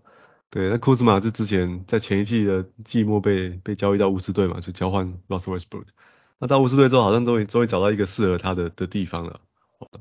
[0.51, 5.87] 对，那 Kuzma 是之前在前一季的季末被被交易到巫师队嘛，就交换 Russell Westbrook。
[6.39, 9.41] 那到巫师队之后，好像终于终于找到一个适合他的的地方了。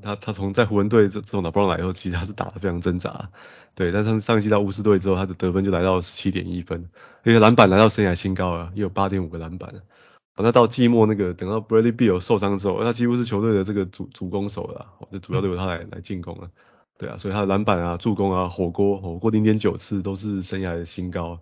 [0.02, 3.30] 他他从在湖人队这这种打不上来以后，其实他是打得非常挣扎。
[3.76, 6.90] 对，但上上一季到巫师队之后，他的得分就来到了十七点一分，
[7.24, 9.74] 而且篮板来到生涯新高了，也有八点五个篮板。
[10.42, 16.50] 那到季末那个等到 Bradley Beal 受伤之后，他几乎是球队的这个主主攻手了，就主要都由他来来进攻了。
[16.98, 21.40] 对啊，所以他的篮板啊、助攻啊、火锅火锅零点九次都是生涯的新高。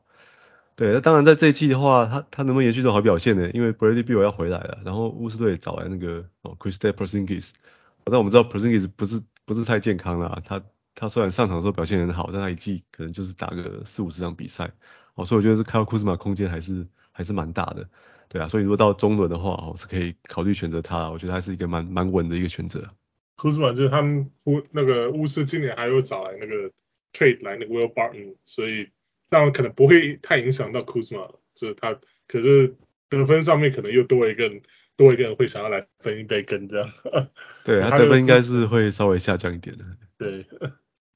[0.76, 3.52] 对，那当然在这一季的话，他他能不能延续这种好表现呢？
[3.52, 7.50] 因为 Bradley Beal 要回来了，然后巫师队找来那个哦 Kristaps Porzingis，
[8.06, 10.64] 但我们知道 Porzingis 不是不是太健康啦，他
[10.96, 14.72] 他虽然上场的时候表现很好，但他一季可能就是打个四五十场比赛，
[15.16, 17.90] 哦，所以我觉得是 Kyle Kuzma 空间还是还是蛮大的。
[18.30, 22.88] 对啊，所以如果到中轮的话，我是可以考虑选择他，我觉得还是一个蛮蛮稳的一个选择。
[23.38, 26.70] Kuzma 就是他们巫那个巫师今年还有找来那个
[27.12, 28.89] trade 来那个 Will Barton，所以
[29.30, 32.76] 当然可能不会太影响到 Kuzma，就是他可是
[33.10, 34.62] 得分上面可能又多一个人，
[34.96, 36.92] 多一个人会想要来分一杯羹这样。
[37.65, 39.86] 对，他得分应该是会稍微下降一点的。
[40.20, 40.46] 对。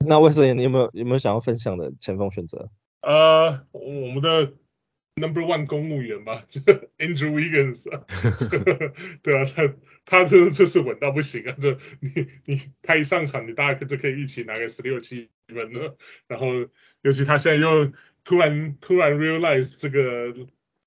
[0.08, 2.72] 那威斯，你有没有有没有想要分享的前锋选择？
[3.02, 4.54] 呃，我们的。
[5.16, 6.60] Number one 公务员吧，就
[6.98, 7.86] Andrew Wiggins，
[9.22, 15.98] 对啊，他他这就是稳到不行啊，就你你他一上场，你大概就可以一起拿个十六七分了。
[16.28, 16.48] 然后
[17.04, 20.36] 尤其他现在又突然突然 realize 这个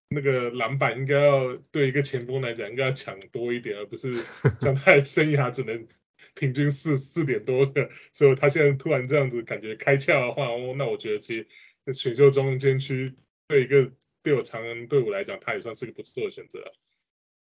[0.09, 4.13] 那个篮板应该要对一个前锋来讲应该要抢多一点，而不是
[4.61, 5.87] 像他生涯只能
[6.35, 7.91] 平均四四点多个。
[8.13, 11.47] 所以他现在突然这样子感觉开窍的话，哦，那我觉得其
[11.87, 13.15] 实选秀中间区
[13.47, 13.93] 对一个。
[14.27, 16.59] 对我常人队伍来讲，他也算是个不错的选择。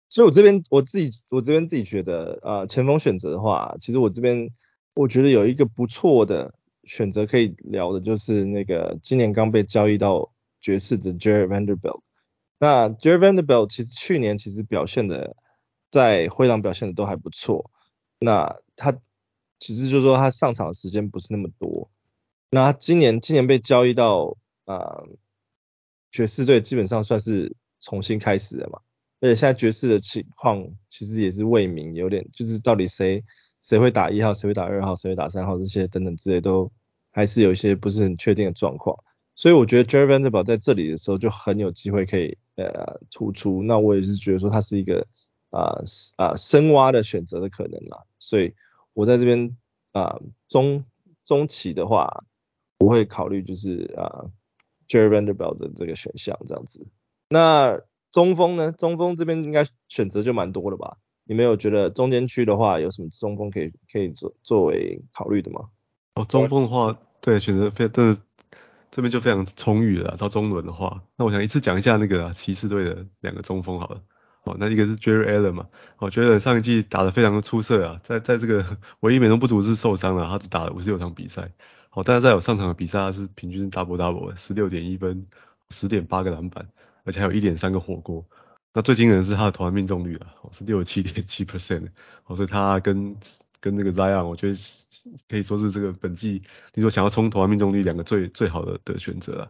[0.09, 4.49] 所以我这边我自己我这边自己觉得，呃，前锋选择的话，其实我这边
[4.95, 12.03] 我觉得有一个不错的选择可以聊的，就是那个今年刚被交易到爵士的 Jarred Vanderbilt。
[12.61, 15.35] 那 Jarred Vanderbilt 其实去年其实表现的
[15.91, 17.73] 在灰狼表现的都还不错。
[18.21, 18.97] 那他
[19.59, 21.91] 其实就是说他上场的时间不是那么多。
[22.49, 25.03] 那他今年今年被交易到啊。
[26.17, 28.81] 爵士队基本上算是重新开始了嘛，
[29.21, 33.23] 而且现在爵士的情况其实也是未明，有点就是到底谁
[33.61, 36.73] 谁会打一号，谁会打二号，谁会打三号这些等等之类都
[37.13, 38.97] 还是有一些不是很确定的状况，
[39.35, 45.07] 所以我觉得 Jarred Vanderbilt 在这里的时候就很有机会可以呃突出，那我也是觉得说他是一个
[45.51, 45.83] 啊
[46.17, 48.55] 啊、深挖的选择的可能啦，所以
[48.95, 49.55] 我在这边
[49.93, 50.83] 啊、中
[51.27, 52.25] 中期的话
[52.79, 54.25] 我会考虑就是啊。
[54.93, 56.87] 呃 Jarred Vanderbilt 的这个选项这样子，
[57.29, 57.81] 那
[58.13, 58.73] 中锋呢？
[58.73, 60.99] 中锋这边应该选择就蛮多了吧？
[61.25, 65.67] 你们有觉得中间区的话有什么中锋可以可以作作为考虑的吗？
[66.15, 68.17] 哦，中锋的话，对，选择非这
[68.91, 70.17] 这边就非常充裕了。
[70.17, 74.03] 到中轮的话，那我想一次讲一下那个骑士队的两个中锋好了。
[74.45, 75.67] 哦，那一个是 Jarrett Allen 嘛，
[75.99, 81.51] 我觉得上一季打得非常的出色啊，在在这个 唯一美中不足是受伤了，他只打了五十六场比赛。
[81.97, 85.27] 哦，但是在有上场的比赛，他是平均 double double，十六点一分，
[85.71, 86.69] 十点八个篮板，
[87.05, 88.23] 而且还有一点三个火锅。
[88.75, 91.89] 那最惊人的是他的投篮命中率啊，是六十七点七 percent。
[92.27, 93.17] 哦，所以他跟
[93.61, 94.59] 跟那个 Zion，我觉得
[95.27, 96.43] 可以说是这个本季
[96.75, 99.49] 你说想要冲投篮命中率两个最最好的的选择啊。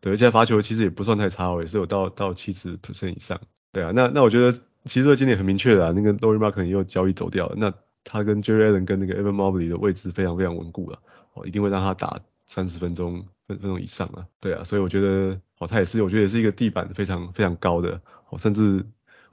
[0.00, 3.40] 对，而且罚球其实也不算太差哦，也是有到到七十 percent 以上。
[3.70, 10.98] 对啊，那那我觉得其实今年很明确的啊，那个 Lauri Markkanen 又交易走掉了，那他跟 Jalen 跟那个 Evan Mobley 的位置非常非常稳固了。
[11.34, 18.84] 哦，一定会让他打三十分钟分分钟以上啊，对啊，所以我觉得哦，他也是，我觉得也是一个地板非常非常高的，哦，甚至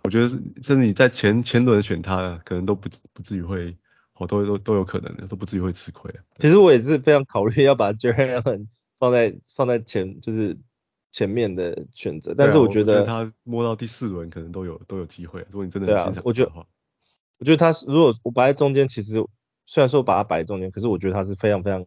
[0.03, 3.77] 我觉得甚至你在前前轮选他，可能都不不至于会，
[4.15, 6.19] 哦，都都都有可能的，都不至于会吃亏啊。
[6.39, 10.57] 其实我也是非常考虑要把 Allen 放在放在前，就是
[11.11, 16.51] 前面的选择，但是我觉得，他摸到第四轮可能都有都有机会，如果你真的很欣赏的话，我觉得
[17.37, 19.23] 我觉得他如果我摆在中间，其实。
[19.71, 21.81] 虽然说把它摆在中间，可是我觉得它是非常非常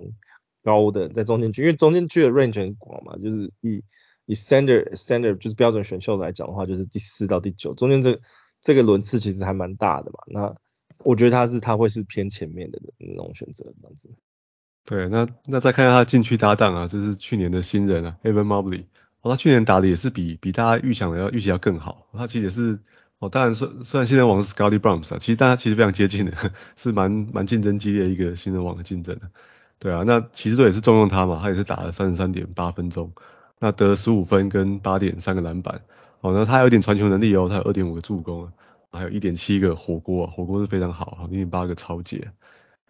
[0.62, 3.84] 高的在中间区，因为中间区的 range 很广嘛，就是以
[4.24, 8.18] 以 standard standard 就是标准选秀来讲的话，就是第四到第九，中间这
[8.62, 10.20] 这个轮次其实还蛮大的嘛。
[10.28, 10.56] 那
[11.00, 14.08] 我觉得他是他会是偏前面的那种选择这样子。
[14.86, 18.86] 对，那那再看看他禁区搭档啊，就是去年的新人啊，Evan Mobley，
[19.20, 22.78] 哦，他去年打的也是比比大家预想的要预期要更好，他其实也是。
[23.24, 26.32] 哦，当然，虽虽然新人王是 Scottie Barnes，其实大家其实非常接近的，
[26.76, 29.30] 是蛮蛮竞争激烈一个新人王的竞争的。
[29.78, 33.12] 对啊，那骑士队也是重用他嘛，他也是打了三十三点八分钟，
[33.58, 35.80] 那得十五分跟八点三个篮板。
[36.20, 38.50] 哦，那他有一点传球能力哦，他有二点五个助攻，
[38.92, 42.30] 还有一点七个火锅啊，火锅是非常好，零点八个超解。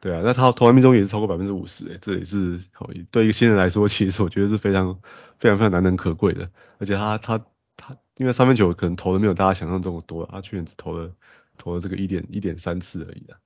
[0.01, 4.99] 对啊，那他投篮命中也是超过百分之五十，诶，这也是好对一个新人来说，其实我觉得是非常
[5.39, 6.51] 非常非常难能可贵的。
[6.79, 7.41] 而且他他
[7.87, 11.11] 他，因为三分球可能投的没有大家想象中的多，他去年只投了
[11.59, 13.37] 投了这个一点一点三次而已的。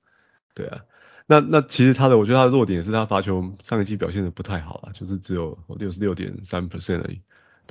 [0.53, 0.81] 对啊，
[1.27, 7.21] 那那其实他的我觉得他的弱点是他罚球上一季表现的不太好啊，就是只有六十六点三 percent 而已。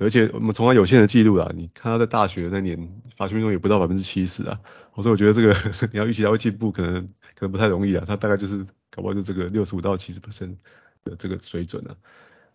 [0.00, 4.60] 而且我们从他有限的记录啊，你看他在大学那年罚球命中也不到百分之七十啊，
[4.94, 5.52] 所以我觉得这个
[5.92, 7.02] 你要预期他会进步，可能
[7.34, 8.04] 可能不太容易啊。
[8.06, 10.56] 他大概就是搞不好就这个六十五到七十 percent
[11.02, 11.96] 的这个水准啊。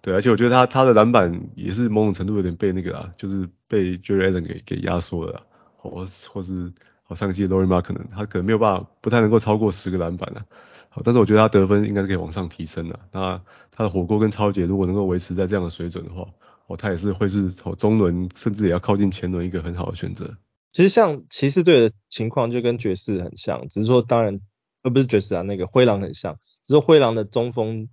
[0.03, 5.41] 对，而且我觉得他他的篮板也是某种程度有点被那个啊，就是被 Jalen 给给压缩了，
[5.77, 10.45] 或或是好上一季 l o r i Mark 可能他可能没有办法，不太能够超过十个篮板啊。
[10.89, 12.99] 好，但是我觉得他得分应该是可以往上提升的。
[13.13, 16.27] 那他的火锅跟抄截如果能够维持在这样的水准的话，
[16.67, 20.35] 哦，他也是会是哦中轮，甚至也要靠近前轮一个很好的选择。
[20.73, 24.41] 其实像骑士队的情况就跟爵士很像，只是说当然，
[24.81, 27.87] 而不是爵士啊，那个灰狼很像，只是灰狼的中锋。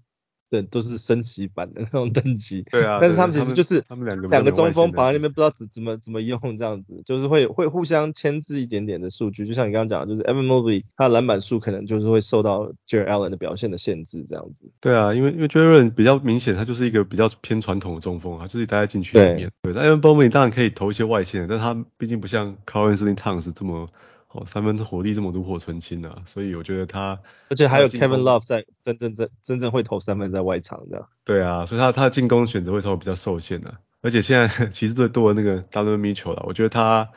[0.50, 2.62] 对，都是升级版的那种等级。
[2.72, 9.46] 对啊，但是他们其实就是他们两个两个中锋绑在那边，不知道怎怎么怎么用这样子，就是会会互相牵制一点点的数据。
[9.46, 14.68] 就像你刚刚讲的，就是 Evan Mobley 他的篮板数可能就是会受到 Jarrett Allen 的表现的限制这样子。
[14.80, 19.50] 对啊，因为因为 Jarrett Allen 比较明显，他就是一个比较偏传统的中锋啊，就是待在禁区里面。
[19.62, 23.88] 对，但 Evan Mobley 当然可以投一些外线，但他毕竟不像 Carl Anthony Towns 这么。
[24.33, 31.09] 哦，三分火力这么炉火纯青啊，所以我觉得他，而且还有 Kevin Love 在真正真真正会投三分在外场的。
[31.25, 33.81] 对啊，所以他他的进攻选择会稍微比较受限的、啊。
[34.03, 37.11] 而且现在 骑士队多了那个 Donovan Mitchell 了，我觉得他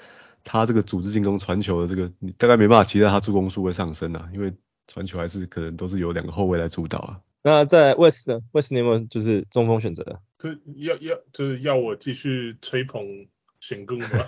[0.43, 4.51] 他这个组织进攻传球的这个，你大概没办法期待他助攻数会上升啊，因为
[4.87, 7.19] 传球还是可能都是由两个后卫来主导啊。
[7.43, 10.19] 那在 West 呢？West 你有没有就是中锋选择的？
[10.39, 13.27] 就要要就是要我继续吹捧。
[13.63, 14.09] 选攻嘛，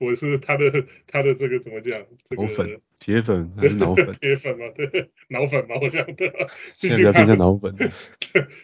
[0.00, 2.04] 我是他的他的这个怎么讲？
[2.24, 4.12] 这个脑粉，铁粉还是脑粉？
[4.20, 6.32] 铁粉嘛，对，脑粉嘛，我想的。
[6.74, 7.76] 现在变成脑粉。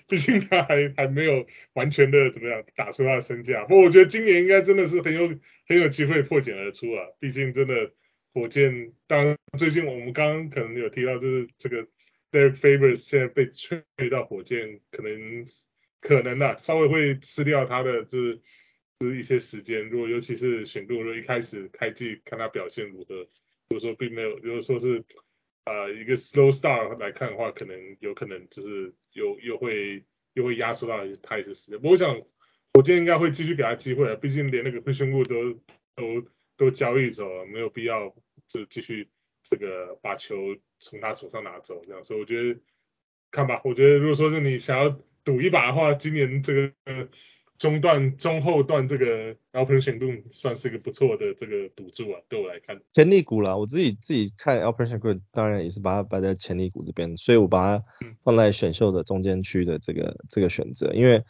[0.08, 3.62] 毕竟他还还没有完全的怎么样打出他的身价。
[3.66, 5.28] 不过我觉得今年应该真的是很有
[5.68, 7.04] 很有机会破茧而出啊。
[7.20, 7.92] 毕竟真的
[8.34, 11.86] 火箭，当然最近我们刚刚可能有提到，就是这个
[12.32, 15.46] Derek Favors 现在被吹到火箭，可能。
[16.00, 18.40] 可能啊，稍微会吃掉他的就是
[18.98, 19.88] 就是一些时间。
[19.90, 23.14] 如果尤其是选度，如果一开始开季看他表现如何，
[23.68, 25.04] 如果说并没有，如果说是
[25.66, 31.80] 呃一个 slow start 来看的话，可能有可能就是又又会又会压缩到他一些时间。
[31.82, 32.16] 我想
[32.72, 35.60] 我今天应该会继续给他机会啊，毕竟连那个 Christian Wood 都
[35.96, 38.16] 都都交易走了，没有必要
[38.48, 39.08] 就继续
[39.42, 42.02] 这个把球从他手上拿走这样。
[42.04, 42.60] 所以我觉得
[43.30, 44.98] 看吧，我觉得如果说是你想要。
[45.24, 46.72] 赌一把的话，今年这个
[47.58, 52.80] 中段、中后段这个 Alperen Sengun 算是一个不错的这个赌注啊，对我来看。
[52.94, 57.84] 潜力股啦，我自己自己看 Alperen Sengun 当然也是把它摆在潜力股这边，所以我把它
[58.24, 61.22] 放在选秀的中间区的这个这个选择，因为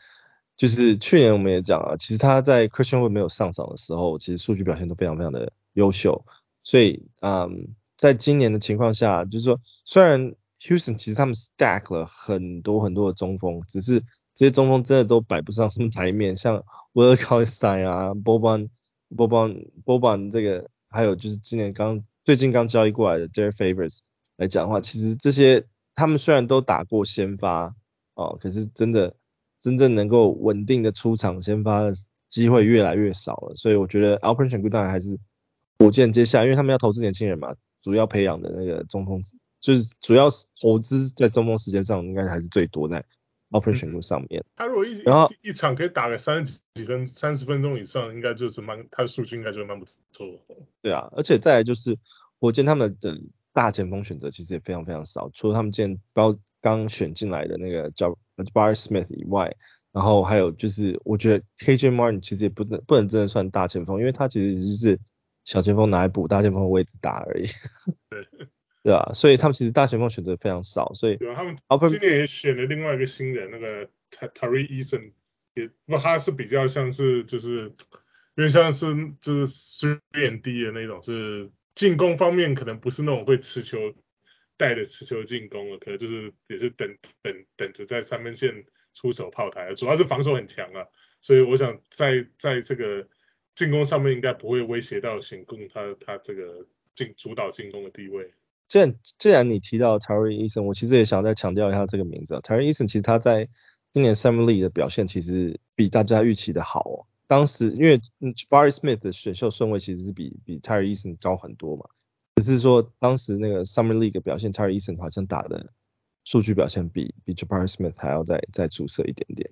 [0.57, 6.25] 就是去年我们也讲了，其实他在 Christian Wood 没有上场的时候，其实数据表现都非常非常的优秀，
[6.63, 14.01] 所以嗯，在今年的情况下，就是说虽然 Houston 其实他们 stack 了很多很多的中锋，只是
[14.35, 18.69] 这些中锋真的都摆不上什么台面，像 Willie Cauley-Stein 啊，Boban
[19.09, 23.99] Boban Boban 这个，还有就是今年刚最近刚交易过来的 Derek Favors
[24.37, 27.75] 来讲的话，其实这些他们虽然都打过先发
[28.15, 29.15] 哦，可是真的
[29.59, 31.93] 真正能够稳定的出场先发的
[32.29, 35.19] 机会越来越少了，所以我觉得 Alperen Sengun 当然还是
[35.79, 39.23] 火箭接下，因为他们要投资年轻人嘛，主要培养的那个中锋。
[39.61, 43.05] 就是主要是投资在中锋时间上，应该还是最多在
[43.51, 44.45] operation 上面。
[44.57, 50.27] 他如果一然后一场可以打个三十几分、三十分钟以上，应该就是蛮他的数据应该就是蛮不错。
[50.81, 51.99] 对啊，而且再来就是
[52.39, 53.21] 火箭他们的
[53.53, 59.55] 大前锋选择其实也非常非常少，除了他们今天刚刚选进来的那个叫 Jabari Smith 以外，
[59.93, 64.99] 然后还有就是我觉得 KJ Martin 其实也不能不能真的算大前锋，因为他其实就是
[65.45, 67.47] 小前锋拿来补大前锋的位置打而已。
[68.09, 68.27] 对。
[68.83, 75.13] 对啊，所以他们其实大前锋选择非常少，所以对啊，他们今年也选了另外一个新人，那个 Terry Eason，
[75.55, 77.75] 也不他是比较像是就是
[78.37, 83.95] 因为像是就是 3&D 的那种，是进攻方面可能不是那种会持球
[84.57, 88.65] 带着持球进攻的，可能就是也是等等等着在三分线
[88.95, 90.87] 出手炮台，主要是防守很强啊，
[91.21, 93.07] 所以我想在在这个
[93.55, 98.33] 进攻上面应该不会威胁到选攻他他这个进主导进攻的地位。
[98.71, 102.37] 既然既然你提到 Terry Eason，我其实也想再强调一下这个名字。
[102.37, 103.49] Terry Eason 其实他在
[103.91, 107.07] 今年 Summer League 的表现其实比大家预期的好哦。
[107.27, 111.87] 当时因为 Jabari Smith 的选秀顺位其实是比比 Terry Eason 高很多嘛，
[112.37, 115.73] 只是说当时那个 Summer League 表现，Terry Eason 好像打的
[116.23, 119.51] 数据表现比比 Jabari Smith 还要再再出色一点点。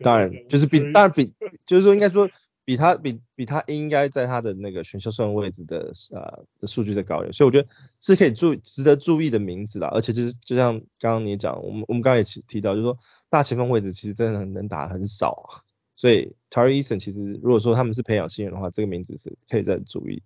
[0.00, 1.32] 当然就是比当然比
[1.66, 2.28] 就是说应该说
[2.66, 7.68] 比他比比他应该在他的那个选秀顺位置的呃的数据再高一点，所以我觉得
[8.00, 9.88] 是可以注值得注意的名字啦。
[9.94, 12.98] 而且就是就像刚刚你讲，我们我们刚刚也提提到，就是说
[13.30, 15.62] 大前锋位置其实真的很能打很少，
[15.94, 20.22] 所以 Terry Eason 其实如果说他们是培养新人的话，这个名字是可以再注意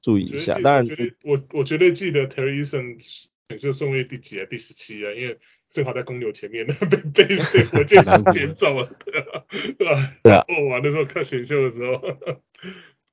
[0.00, 0.58] 注意一下。
[0.58, 0.86] 当然
[1.22, 3.00] 我我绝对记得 Terry Eason
[3.48, 4.46] 选秀顺位第几啊？
[4.50, 5.38] 第十七啊，因为。
[5.74, 6.96] 正好在公牛前面， 被
[7.26, 8.00] 被被火箭
[8.32, 10.14] 捡走了，对吧？
[10.22, 10.44] 对啊。
[10.46, 12.00] 哦，玩的时候看选秀的时候，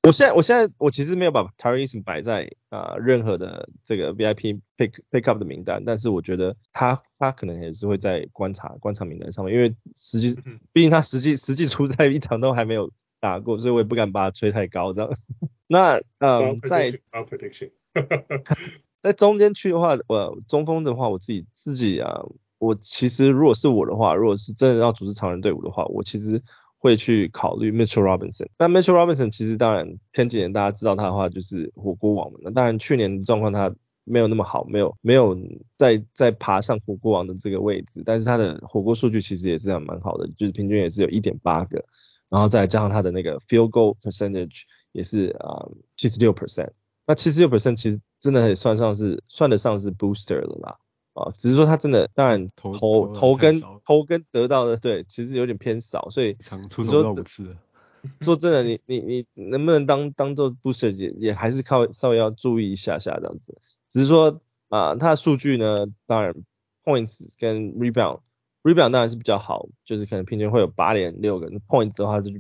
[0.04, 10.40] 我现在我现在我其实没有把 Tari Eason 摆在啊、呃、任何的这个 VIP pick pick up 的名单，但是我觉得他他可能也是会在观察观察名单上面，因为实际
[10.72, 15.10] 毕竟他实际实际出赛一场都还没有打过，所以我也不敢把他吹太高这样。
[15.66, 17.00] 那嗯，在
[19.02, 22.22] 在中间去的话，我中锋的话，我自己自己啊。
[22.62, 26.44] 我其实如果是我的话，如果是真的要组织常人队伍的话，我其实
[26.78, 28.50] 会去考虑 Mitchell Robinson。
[28.60, 32.38] 那 Mitchell Robinson 其实当然前几年大家知道他的话就是火锅王嘛。
[32.44, 35.36] 那当然去年状况他没有那么好，没有没有
[35.76, 38.04] 再再爬上火锅王的这个位置。
[38.06, 41.84] 但是他的火锅数据其实也是还蛮好的，就是平均也是有一点八个，
[42.30, 45.66] 然后再加上他的那个 field goal percentage 也是啊
[45.98, 46.70] 七十六 percent。
[47.08, 50.78] 那七十六 percent 其实真的也算上是算得上是 booster 了啦。
[51.14, 57.56] 啊，只是说他真的，当然投投，投跟投跟得到的，对，其实有点偏少，所以长出手到五次。
[58.22, 63.62] 说真的，你你你能不能当当做 booster 也也还是靠稍微要注意一下下这样子。
[63.90, 66.34] 只是说啊，他的数据呢，当然
[66.86, 72.32] points 跟 rebound，rebound 当然是比较好，就是可能平均会有八点六个 points 的话，就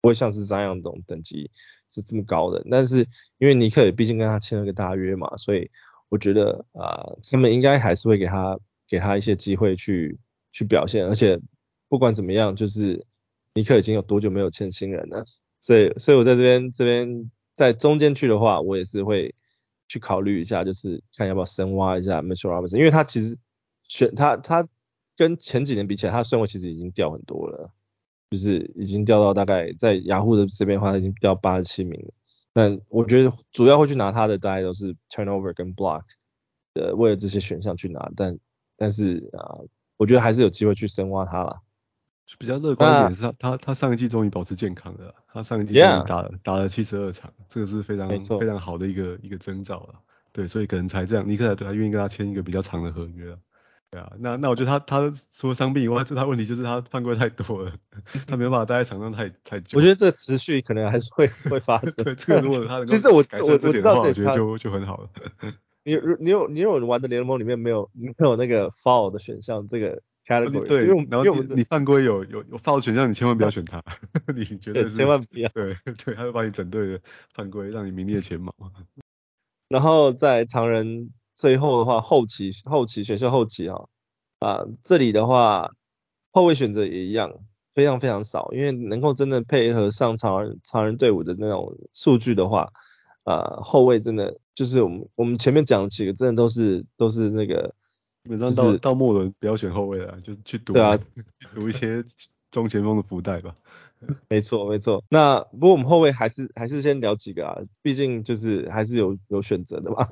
[0.00, 1.50] 不会像是 Zion 这种等级
[1.90, 2.64] 是这么高的。
[2.70, 3.08] 但是
[3.38, 5.68] 因为尼克也毕竟跟他签了个大约嘛，所以。
[6.12, 10.18] 我觉得啊、他们应该还是会给他给他一些机会去
[10.52, 11.40] 去表现，而且
[11.88, 13.06] 不管怎么样，就是
[13.54, 15.24] 尼克已经有多久没有签新人了，
[15.62, 19.34] 所以所以我在这边这边在中间去的话，我也是会
[19.88, 23.38] 去考虑一下，就是看要不要深挖一下 Mitchell Robinson，因为他其实
[23.88, 24.68] 选他他
[25.16, 27.72] 跟前几年比起来，他顺位其实已经掉很多了，
[28.32, 32.12] 就是已经掉到大概在雅虎的这边的话，已经掉八十七名了。
[32.54, 36.02] 那我觉得主要会去拿他的，大概都是 turnover 跟 block
[36.74, 38.38] 呃，为了这些选项去拿，但
[38.76, 39.58] 但是啊，
[39.96, 41.60] 我觉得还是有机会去深挖他啦。
[42.38, 49.94] 比较乐观一点是他他他上一季终于保持健康了，他上一季终于打了.打了七十二场，这个是非常非常好的一个一个征兆了。
[50.32, 53.38] 对，所以可能才这样，尼克才对他愿意跟他签一个比较长的合约了。
[53.92, 57.70] 对啊，那那我觉得他他除了伤病以外，最大问题就是他犯规太多了，
[58.26, 59.76] 他没有办法待在场上太太久。
[59.76, 62.02] 我觉得这个持续可能还是会会发生。
[62.02, 65.10] 对，这个如果他 其实我我我知道这我觉得就就很好了。
[65.84, 70.66] 你你有你有玩的联盟里面没有没有那个 foul 的选项这个 category？
[70.66, 73.84] 对，然后你你犯规有有有 foul 选项，你千万不要选他，
[74.34, 75.50] 你绝对是千万不要。
[75.50, 77.00] 对对，他会把你整队的
[77.34, 78.54] 犯规让你名列前茅。
[79.68, 81.10] 然后在常人。
[81.42, 83.88] 最后的话，后期后期选秀后期哈
[84.38, 85.72] 啊，这里的话
[86.30, 87.40] 后卫选择也一样，
[87.72, 92.72] 非常非常少，因为能够真的配合上常人常人队伍的那种数据的话，
[93.24, 97.74] 啊后卫真的就是我们我们前面讲的几个真的都是都是那个，
[98.22, 100.96] 基本上到到末轮不要选后卫了，就去赌，对啊，
[101.56, 102.04] 赌一些
[102.52, 103.56] 中前锋的福袋吧。
[104.28, 110.08] 没错没错，那不过我们后卫还是还是先聊几个啊，毕竟就是还是有有选择的嘛。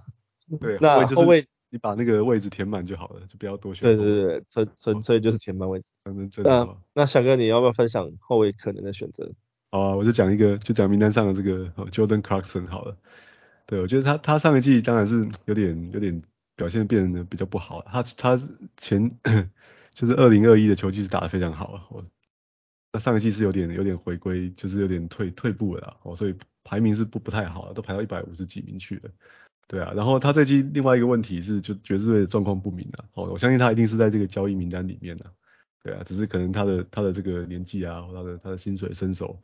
[0.59, 3.85] 对，那后卫你把那个位置填满就好了，就不要多选。
[3.85, 5.87] 对对对，纯纯粹就是填满位置。
[6.43, 9.31] 那那小哥，你要不要分享后卫可能的选择？
[9.71, 12.97] 好啊，我就讲一个，就讲名单上的这个 Jordan Clarkson 好了。
[13.67, 16.21] 对，我觉得他他上一季当然是有点有点
[16.57, 18.41] 表现变得比较不好，他他
[18.77, 19.09] 前
[19.95, 22.05] 就是二零二一的球季是打得非常好啊，我
[22.93, 26.35] 那上一季是有点有点回归，就是有点退退步了哦，所以
[26.65, 29.11] 排名是不不太好，都排到一百五十几名去了。
[29.71, 33.05] 对啊，然后他这期另外一个问题是，就爵士队的状况不明啊。
[33.15, 35.25] 哦，我相信他一定是在这个交易名单里面的。
[35.85, 39.39] 对啊，只是可能他的他的这个年纪啊，或他的他的薪水身手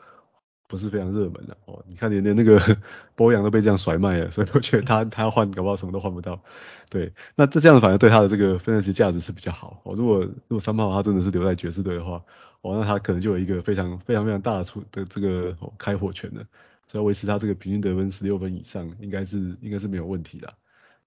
[0.66, 1.56] 不是非常热门的。
[1.66, 2.60] 哦，你看连连那个
[3.14, 6.42] 波扬都被这样甩卖了，所以我觉得他他要换，搞不好什么都换不到。
[6.90, 9.80] 对，那这这样反而对他的这个分析价值是比较好。
[9.84, 12.20] 哦，如果如果三炮他真的是留在爵士队的话，
[12.62, 16.44] 哦，那他可能就有一个非常非常非常大的出的这个、开火权了。
[16.86, 20.54] 所以要维持他这个平均得分十六分以上，应该是应该是没有问题的。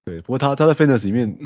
[0.03, 1.37] 对，不过他他在 Fantasy 里面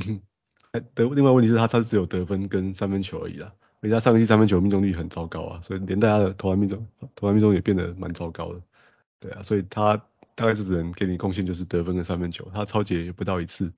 [0.94, 8.62] 得另外问题是他他只有得分跟三分球而已啦，而且他上个季三分球命中率很糟糕啊，所以连带他的投篮命中投篮命中也变得蛮糟糕的。
[9.20, 9.96] 对啊，所以他
[10.36, 13.72] 大概是只能给你贡献就是得分跟三分球，他超级也不到一次，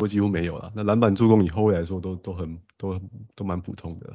[0.00, 0.70] 我几乎没有了。
[0.74, 3.00] 那篮板助攻以后卫来说都都很都
[3.34, 4.12] 都蛮普通的，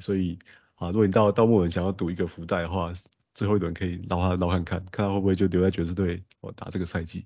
[0.00, 0.38] 所以
[0.74, 2.92] 啊，如果你到到末尾想要赌一个福袋的话，
[3.38, 7.24] 最后一轮可以捞他捞看看，看他会不会就留在爵士队我打这个赛季。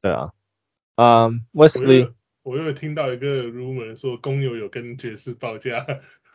[0.00, 0.32] 对啊，
[0.94, 2.12] 啊、um,，Wesley，
[2.44, 5.84] 我又听到一个 rumor 说公牛有跟爵士报价。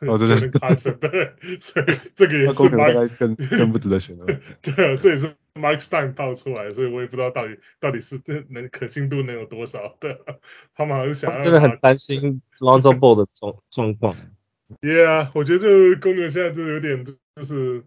[0.01, 0.49] 哦，真的，
[0.99, 4.25] 对，所以 这个也是 Mark 更 更不值得选了。
[4.61, 9.95] 对啊，这也是 Mark Stein 爆出来，所以我也不知道到底到底是能可信度能有多少。
[10.01, 10.19] 对，
[10.75, 14.17] 他们好像想要真的很担心 Lonzo Ball 的状状况。
[14.81, 17.85] Yeah，我觉得这公牛现在就有点就是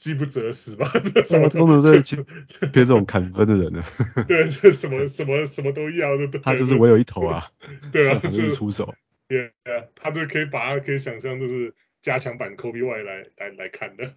[0.00, 0.90] 饥不择食吧。
[1.28, 3.84] 什么公牛队就变这种砍分的人了。
[4.26, 6.26] 对，就什么什么什么都要的。
[6.38, 7.52] 他就是唯有一头啊。
[7.92, 8.94] 对啊，就是出手。
[9.28, 14.10] 对啊，他就可以把他可以想象就是加强版 Kobe White 来来来看的。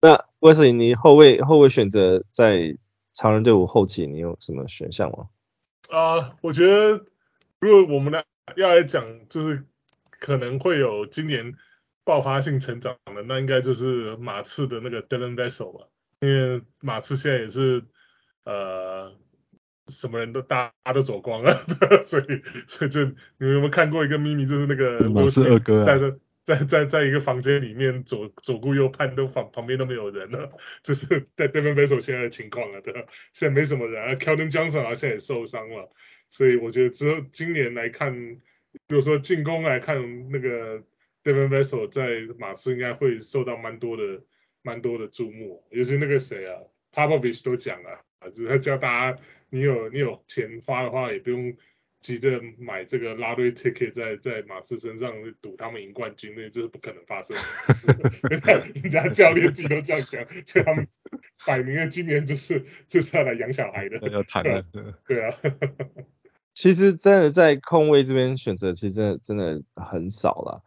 [0.00, 2.78] 那 Wesley，你后卫后卫选择在
[3.12, 5.26] 常人队伍后期，你有什么选项吗？
[5.88, 7.04] 啊、呃，我觉得
[7.58, 8.24] 如果我们来
[8.54, 9.64] 要来讲，就是
[10.08, 11.54] 可能会有今年
[12.04, 15.86] 爆发性成长的，那应该就是马刺的那个 Devin Vassell 吧，
[16.20, 17.84] 因为马刺现在也是
[18.44, 19.16] 呃。
[19.88, 21.54] 什么人都大家都走光了，
[22.04, 22.24] 所以
[22.66, 25.98] 所以就你们有没有看过一个秘密，就是那个马刺二哥在
[26.42, 30.50] 在在在一个房间里面左左顾右盼都旁旁边都没有人了，
[30.82, 33.02] 就是在 Devin Vassell 现在的情况了，对吧？
[33.34, 35.92] 现在没什么人啊，Keldon Johnson 好像也受伤了，
[36.30, 38.14] 所以我觉得之后今年来看，
[38.86, 40.82] 比如说进攻来看，那个
[41.24, 42.06] Devin Vassell 在
[42.38, 44.22] 马刺应该会受到蛮多的
[44.62, 46.60] 蛮多的注目，尤其那个谁啊
[46.92, 49.18] ，Popovich 都讲了啊，就是他叫大家。
[49.50, 51.56] 你有你有钱花的话，也不用
[52.00, 58.10] 急着买这个拉队 ticket 在在马刺身上赌他们赢冠军，那这是不可能发生的。
[58.82, 60.88] 人家教练自己都这样讲，所以他们
[61.46, 63.98] 摆明了今年就是就是要来养小孩的。
[64.08, 64.64] 要谈的，
[65.06, 65.32] 对啊。
[66.52, 70.64] 其实真的在控卫这边选择，其实真的真的很少了。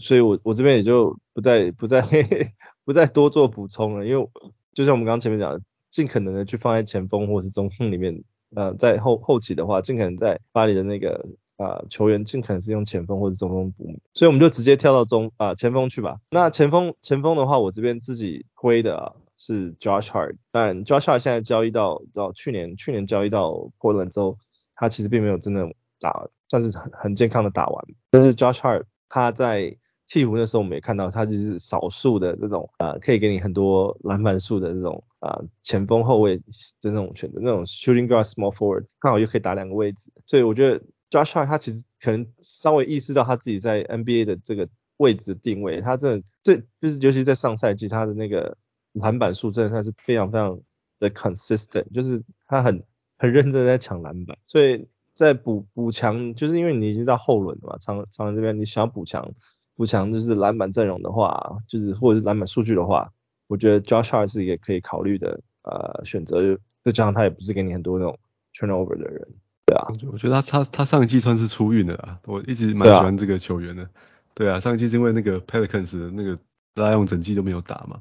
[0.00, 2.02] 所以我我这边也就不再不再
[2.84, 4.28] 不再多做补充了，因为
[4.74, 5.60] 就像我们刚刚前面讲的。
[5.88, 8.22] 尽可能的去放在前锋或是中锋里面，
[8.54, 16.18] 呃，在后后期的话，尽可能在巴黎的那个啊、呃、球员，尽可能是用前锋或是中锋补，所以我们就直接跳到中啊、呃、前锋去吧。
[16.28, 24.36] 那前锋前锋的话，我这边自己推的啊是 Josh Hart，但 Josh Hart 现在交易到到去年去年交易到 poland 之后，
[24.74, 25.66] 他其实并没有真的
[25.98, 27.84] 打，算是很很健康的打完。
[28.10, 29.76] 但是 Josh Hart 他在
[30.08, 36.44] 鹈鹕那时候我们也看到，他就是少数的这种啊、呃，可以给你很多篮板数的这种啊、呃、前锋后卫的
[36.82, 40.12] 那种选择，那种 shooting guard small forward，刚好又可以打两个位置。
[40.24, 40.80] 所以我觉得
[41.10, 48.56] Josh Hart 他其实可能稍微意识到他自己在 NBA 的这个位置的定位，他真的这就是尤其在上赛季他的那个
[48.92, 50.60] 篮板数真的算是非常非常
[51.00, 52.84] 的 consistent，就是他很
[53.18, 54.38] 很认真在抢篮板。
[54.46, 54.86] 所以
[55.16, 59.32] 在补补强，就是因为你已经到后轮了嘛，长长人这边你想要补强。
[59.74, 63.12] 补强就是篮板阵容的话，就是或者是篮板数据的话，
[63.46, 68.18] 我觉得 Josh Hart 是一个可以考虑的呃选择，再加上他也不是给你很多那种
[68.54, 69.28] turnover 的人，
[69.66, 69.84] 对啊。
[70.10, 73.86] 我觉得他他他上一季算是出运的啦，我一直蛮喜欢这个球员的。
[74.32, 76.38] 对啊，上一季是因为那个 Pelicans 那个
[76.76, 78.00] 拉用整季都没有打嘛，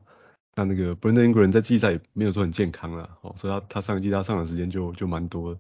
[0.56, 5.58] 那那个 Brandon Ingram 在季赛也没有说很健康啦，哦，所以他他上一季他上场时间就就蛮多，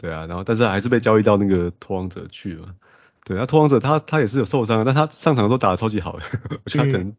[0.00, 2.74] 对啊，然后但是还是被交易到那个拓荒者去了。
[3.22, 6.24] 对，那拓荒者他他也是有受伤，但他上场都打得超级好的，
[6.64, 7.14] 他可能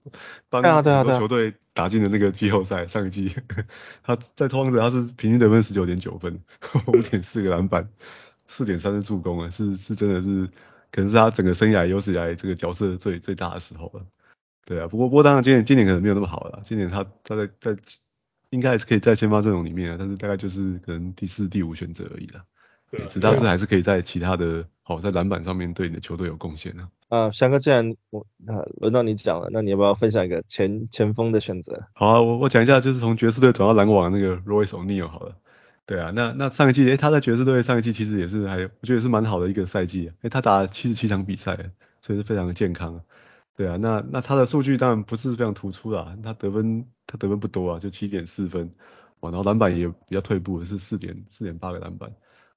[0.50, 2.88] 帮很多球队打进了那个季后赛。
[2.88, 3.36] 上一季
[4.02, 6.42] 他在拓荒者他是平均得分十九点九分，
[6.88, 7.88] 五点四个篮板，
[8.48, 10.48] 四点三的助攻啊，是是真的是
[10.92, 14.04] 可能是他整个生涯有史以来这个角色最最大的时候了。
[14.66, 17.78] 对啊，不过不过当然今年今年可能没有那么好了，今年他他在在
[18.50, 22.44] 应该还是可以在先发阵容里面啊，但是大概就是可能第四第五选择而已了。
[22.92, 26.90] 对，只但是还是可以在其他的，好在篮板上面对你的球队有贡献呢。
[27.08, 31.88] 啊，翔哥，既然我啊轮到你讲了，那你要不要分享一个前前锋的选择？
[31.94, 35.36] 好啊，我我讲一下，就是从爵士队转到篮网那个 Royce O'Neale 好了。
[35.86, 41.72] 对啊，那那上一季，诶、欸，他在爵士队上一季其实也是还，我觉得是蛮好的一个赛季，诶、欸，他打了七十七场比赛，
[42.02, 43.02] 所以是非常的健康。
[43.58, 48.72] 对啊，那那他的数据当然不是非常突出啦，他得分他得分不多啊，就七点四分，
[49.22, 52.10] 哇，然后篮板也比较退步，是四点四点八个篮板。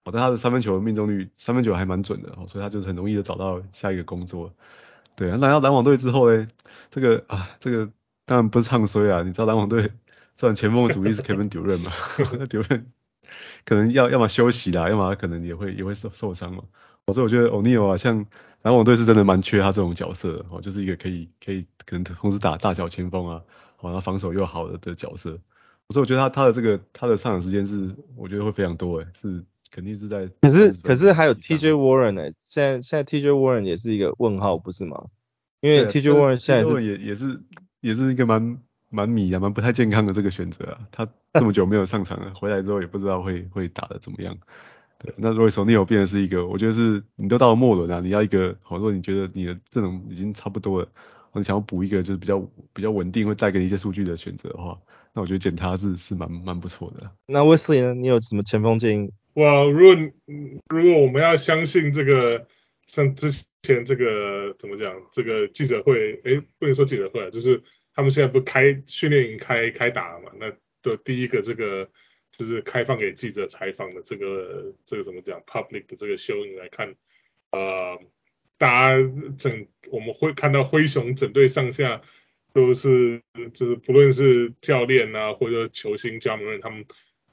[0.05, 4.53] 哦，但他的三分球命中率，三分球还蛮准的哦，所以他就是很容易的找到下一个工作。
[5.17, 6.49] 对啊，来到篮网队之后呢，
[6.91, 7.91] 这个啊，这个
[8.27, 9.91] 当然不是唱衰啊，你知道篮网队
[10.37, 11.93] 虽然前锋的主力是 Kevin Durant 嘛，
[12.39, 12.85] 那 Durant
[13.65, 16.65] 可能要要么休息啦，要么可能也会也会受受伤嘛。
[17.07, 18.27] 所以我觉得 O'Neal 啊，像
[18.63, 23.43] 篮网队是真的蛮缺他这种角色的哦，就是一个可以可以可能同时打大小前锋啊，
[23.81, 25.39] 然后防守又好的的角色。
[25.91, 29.45] 所以我觉得他他的这个他的上场时间是我觉得会非常多诶，是
[29.75, 30.29] 肯定是在。
[30.41, 35.07] 可是可是还有 TJ Warren 诶，现在现在 TJ Warren 也是一个问号不是吗？
[35.61, 37.41] 因为 TJ Warren 现在是也也是
[37.81, 38.59] 也是一个蛮
[38.91, 44.37] 蛮迷啊蛮不太健康的这个选择啊，他这么久没有上场了， 回来之后也不知道会会打得怎么样。
[44.99, 50.89] 对，那 Royce O'Neale 变的是一个，我觉得是你都到了末轮啊，你要一个好，如果你觉得你的阵容已经差不多了，
[51.33, 52.39] 你想要补一个就是比较
[52.73, 54.79] 比较稳定会带给你一些数据的选择的话。
[55.13, 57.11] 那我觉得捡他是是蛮蛮不错的。
[57.27, 57.95] 那 Wesley 呢？
[57.95, 59.13] 你有什么前锋建议？
[59.35, 60.13] 哇，如果
[60.69, 62.47] 如果我们要相信这个，
[62.87, 63.31] 像之
[63.63, 64.95] 前这个怎么讲？
[65.13, 67.63] 这个记者会，哎，不能说记者会啊，就是
[67.95, 70.33] 他们现在不开训练营开开打了嘛？
[70.39, 70.51] 那
[70.83, 71.91] 的第一个这个
[72.37, 76.95] 就是开放给记者采访的这个这个怎么讲？Public 的这个秀，你来看，
[77.51, 78.01] 呃，
[78.59, 82.03] 大家整我们会看到灰熊整队上下。
[82.53, 83.21] 都是
[83.53, 86.85] 就是不论是教练啊，或者球星加盟人，他们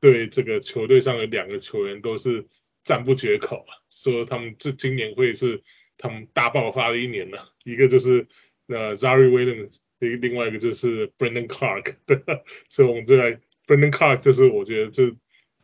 [0.01, 2.47] 对这个球队上的两个球员都是
[2.83, 5.63] 赞不绝口啊，说他们这今年会是
[5.97, 7.37] 他们大爆发的一年呢。
[7.63, 8.27] 一个就是
[8.67, 11.95] 呃 Ziaire Williams，另另外一个就是 Brandon Clark。
[12.67, 15.15] 所以我们这来 Brandon Clark 就是我觉得就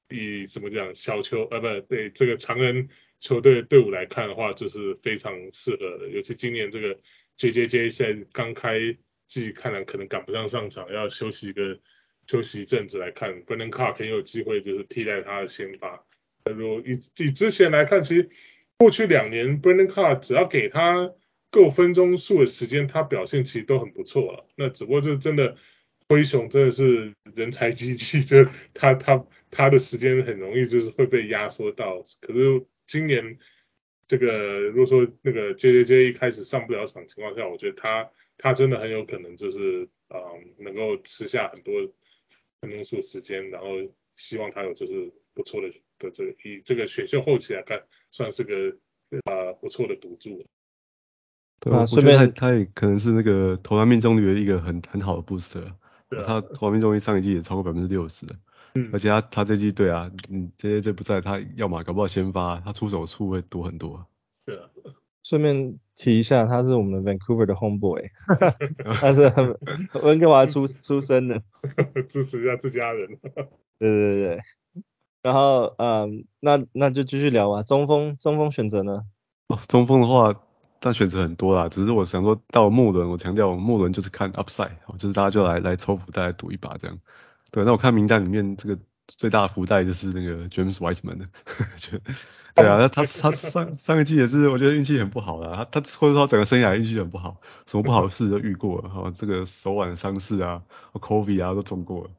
[0.09, 2.87] 以怎么讲小球呃不对这个长人
[3.19, 6.07] 球队队伍来看的话，就是非常适合的。
[6.09, 6.97] 尤其今年这个
[7.37, 8.97] JJJ 现在刚开。
[9.29, 11.77] 自己看来可能赶不上上场，要休息一个
[12.27, 16.05] 休息一阵子来看，Brandon Clark 很有机会就是替代他的先发。
[16.43, 18.29] 如果以以之前来看，其实
[18.77, 21.13] 过去两年 Brandon Carr 只要给他
[21.49, 24.45] 够分钟数的时间，他表现其实都很不错了。
[24.55, 25.55] 那只不过就真的
[26.09, 32.03] 灰熊真的是人才济济，就他他他的时间很容易就是会被压缩到。
[32.21, 33.39] 可是今年
[34.07, 38.11] 这个如果说那个 JJJ 一开始上不了场情况下，我觉得他。
[38.39, 41.73] 他真的很有可能就是，嗯，能够吃下很多
[42.61, 43.67] 分钟数时间，然后
[44.15, 48.53] 希望他有就是不错的的这个以这个选秀后期来看，算是个
[49.25, 50.45] 啊不错的赌注。
[51.59, 56.23] 对，我觉得他他也可能是那个投篮命中率的一个很很好的啊。
[56.25, 58.25] 他投篮命中率上一季也超过百分之六十。
[58.75, 58.89] 嗯。
[58.93, 64.05] 而且他他这季对啊，嗯，这些这不在，他要么搞不好先发，他出手数会多很多。
[65.27, 68.09] 顺便提一下，他是我们 Vancouver 的 homeboy，
[69.01, 69.29] 他是
[70.01, 71.43] 温哥华出出生的，
[72.07, 73.09] 支持一下自家人。
[73.77, 74.39] 对对对，
[75.23, 79.01] 然后嗯，那那就继续聊啊，中锋中锋选择呢？
[79.49, 80.33] 哦，中锋的话，
[80.79, 86.97] 但选择很多啦，只是我想说到末轮，我强调末轮就是看 upside，就是大家就来来抽福袋来赌一把这样。
[87.51, 91.27] 对，那我看名单里面这个最大的福袋就是那个 James Wiseman 的。
[92.53, 95.67] 对啊，他他他上上个季也是，我觉得运气很不好啦。
[95.71, 99.13] 他他或者说整个生涯运气很不好，什么不好的事都遇过了哈。
[99.15, 102.09] 这个手腕伤势啊，COVID 啊都中过了。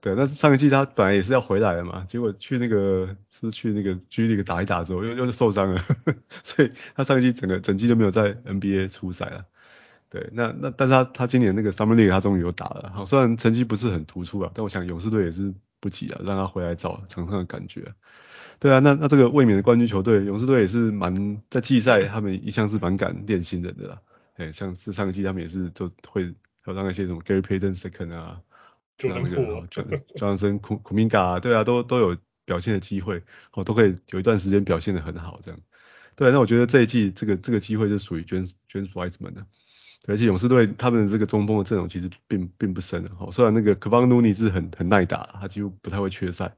[0.00, 5.82] 对，那上个季他本来也是要回来的嘛，结果去那个是去那个 G League 打一打之后又又受伤了，
[6.42, 9.44] 所以他上个季整个整季都没有在 NBA 出赛了。
[10.14, 17.92] 对，那那但是他他今年那个 Summer League 他终于有打了，好，虽然成绩不是很突出啊，但我想勇士队也是不急啊，让他回来找场上的感觉。
[18.60, 24.00] 对啊，那那这个卫冕的冠军球队勇士队也是蛮在季赛，他们一向是蛮敢练新人的啦。
[24.34, 26.32] 哎，像是上个季他们也是就会
[26.64, 28.40] 有让那些什么 Gary Payton Second 啊，
[28.96, 33.20] 就那个 Jonathan Kuminga 啊，对啊，都都有表现的机会，
[33.52, 35.58] 哦，都可以有一段时间表现的很好这样。
[36.14, 39.44] 对，那我觉得这一季这个这个机会就属于 James James Wiseman 的。
[40.06, 46.54] 而且勇士队他们的这个中锋的阵容其实并并不深的，哦，虽然那个 Kevon Looney 是很很耐打，他几乎不太会缺赛。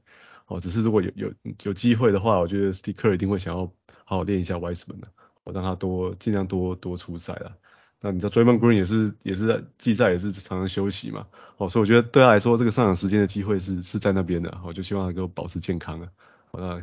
[0.49, 1.33] 哦，只是如果有有
[1.65, 3.67] 有机会的话，我觉得 Sticker 一定会想要
[4.05, 5.09] 好好练一下 Wiseman 的，
[5.43, 7.57] 我让他多尽量多多出赛啦。
[8.01, 11.27] 那你知道 Draymond Green 也是也是在季赛也是常常休息嘛，
[11.57, 16.09] 哦，所以我觉得对他来说这个上场时间的机会是是在那边的，我就希望他能够保持健康啊。
[16.53, 16.81] 好，那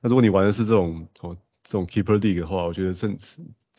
[0.00, 3.08] 那如果你玩的是这种哦这种 Keeper League 的话，我觉得这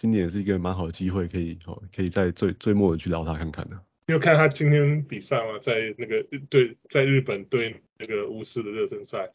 [0.06, 3.76] 今年也是一个蛮好的机会，可以哦可以在最最末的去捞他看看的。
[4.06, 5.58] 你有看他今天比赛吗？
[5.60, 9.32] 在那个对，在日本对那个巫师的热身赛，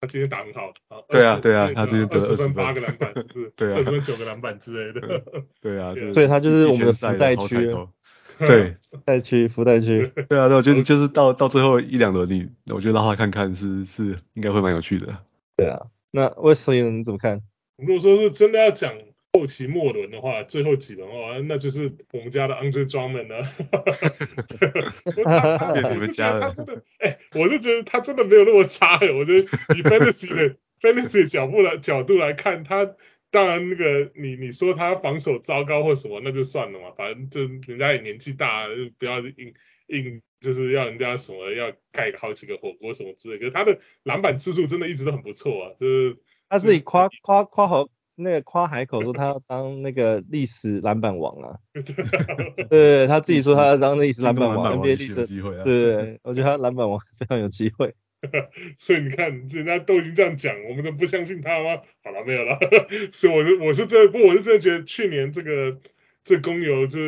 [0.00, 0.74] 他今天打很好。
[1.08, 5.22] 对啊，对啊，他今天得二十分八个篮板，是， 对啊，二十分九个篮板之类的。
[5.62, 7.72] 对啊，所以他就是我们的福袋区。
[8.40, 10.10] 对，福袋区，福袋区。
[10.28, 15.18] 对啊，那我觉得就是到到最后一两轮，你我觉得让他看看是是应该会蛮有趣的。
[15.56, 17.42] 对啊，那 Wesley 你怎么看？
[17.76, 18.92] 如果说是真的要讲。
[19.32, 23.46] 后期末轮的话，最后几轮的话，那就是我们家的 Andre Drummond 了。
[25.94, 28.94] 我是觉得他真的，哎、欸，我是觉得他真的没有那么差。
[28.94, 32.96] 我觉得以 Fantasy 的 Fantasy 的角度来角度来看，他
[33.30, 38.66] 当然那个你你说他防守糟糕或什么，那就算了嘛，反正就人家也年纪大
[38.98, 39.54] 不要硬
[39.86, 46.16] 硬就是要人家什么要盖好几个火锅什么之类的，可是他的篮板次数真的一直都很不错啊，就是
[46.48, 47.88] 他自己夸夸夸好
[48.22, 51.58] 那个夸海口说他要当那个历史篮板王啊，
[52.70, 57.94] 对，他自己说他要当历史篮板王，NBA 历史机会啊，对，我觉得他篮板王非常有机会。
[58.76, 61.80] 所以你看，人家都已经这样讲，我们都不相信他吗？
[62.04, 62.58] 好了，没有了。
[63.14, 65.80] 所以我是我是真的，不，我是真的觉得去年这个
[66.22, 66.98] 这公牛这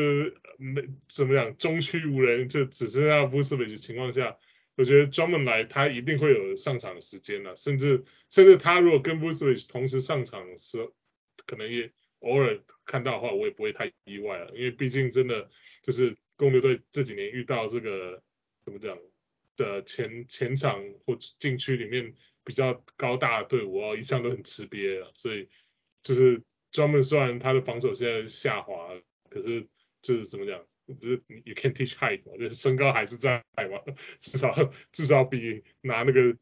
[0.56, 4.36] 没怎么讲，中区无人，就只剩下 Vucevic 的情况下，
[4.74, 10.92] 我觉得 Drummond 来他一定会有上场的时间了，甚至甚至他如果跟 Vucevic 同时上场的时候，
[11.46, 11.90] 可能也
[12.20, 15.50] 偶尔看到的话，我也不会太意外了，因为毕竟真的
[15.82, 18.22] 就是公牛队这几年遇到这个
[18.64, 18.98] 怎么讲？
[19.54, 25.46] 的前前场或禁区里面比较高大的队伍哦，一向都很吃瘪啊，所以
[26.02, 29.68] 就是专门虽然他的防守现在下滑，可是
[30.00, 30.66] 就是怎么讲，
[31.00, 33.80] 就是 you can teach height 嘛，就是身高还是在嘛，
[34.20, 36.36] 至少至少比拿那个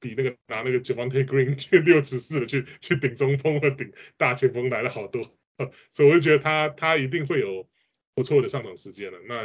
[0.00, 5.22] 比那个拿那个 Javonte Green 去六尺四的去去顶中锋和顶大前锋来的好多，
[5.90, 7.68] 所以我就觉得他他一定会有
[8.14, 9.18] 不错的上场时间了。
[9.26, 9.44] 那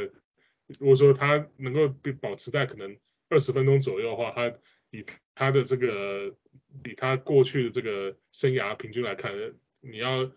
[0.80, 1.88] 如果说他能够
[2.20, 2.98] 保持在可能。
[3.34, 4.54] 二十分钟左右的话，他
[4.90, 5.06] 以
[5.36, 6.36] 他的这个，
[6.84, 9.32] 以他过去的这个生涯平均来看，
[9.80, 10.30] 你要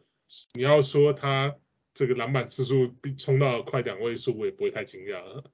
[0.53, 1.57] 你要说他
[1.95, 5.45] 这个篮板次数冲到快两位数，我也不会太惊讶。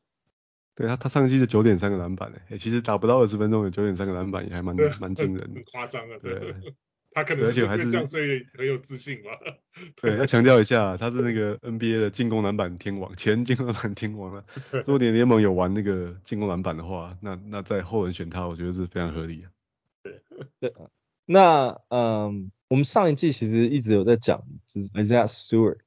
[0.74, 6.54] 对他，他上一季是九点三个篮板，哎，其实打不到二十分钟有九点三个篮板也还蛮蛮惊人的，很夸张啊，对。
[7.12, 9.32] 他可能是这样，所以很有自信嘛。
[10.00, 14.44] 对，要强调一下，他是那个 NBA 的进攻篮板天王，前进攻篮板天王 了。
[14.70, 19.48] 如果你联盟有玩那个进攻篮板的话，那那在后人选他，我觉得是非常合理的。
[20.04, 20.22] 对
[20.70, 20.72] 对，
[21.26, 25.78] 那嗯，我们上一季其实一直有在讲，就是 Isaiah Stewart，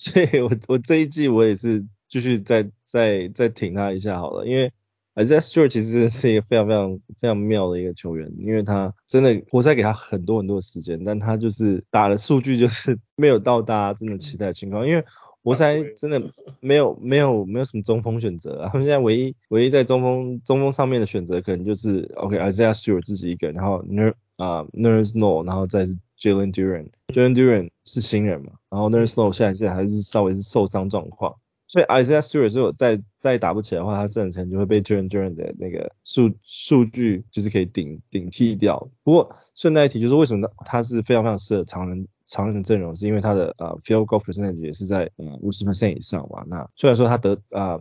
[0.00, 4.72] 所以我我这一季我也是继续再再再挺他一下好了，因为。
[5.16, 15.04] Isaiah Stewart 其实是一个非常非常非常妙的一个球员，因为他真的活塞给他很多很多的时间，但他就是打的数据就是 没有到大家真的期待的情况，因为
[15.42, 31.36] 活塞真的没有没有没有什么中锋选择啊，他们现在唯一唯一在中锋中锋上面的选择可能就是 OK Isaiah Stewart 自己一个人，然后 Ner 啊 Nerlens Noel，然后再是 Jalen Duren，Jalen Duren 是新人嘛，然后 Nerlens Noel 现在现在还是稍微是受伤状况。
[31.66, 38.90] 所以 Isaiah Stewart 如果再再打不起来的话，他这可能就会被 Jalen Duren 的那个数数据就是可以顶顶替掉。
[39.04, 46.44] 不过顺带一提，就是为什么他是非常非常适合常人常人的阵容，是因为他的呃 field goal percentage 也是在呃五十 percent 以上嘛。
[46.48, 47.80] 那虽然说他得、呃、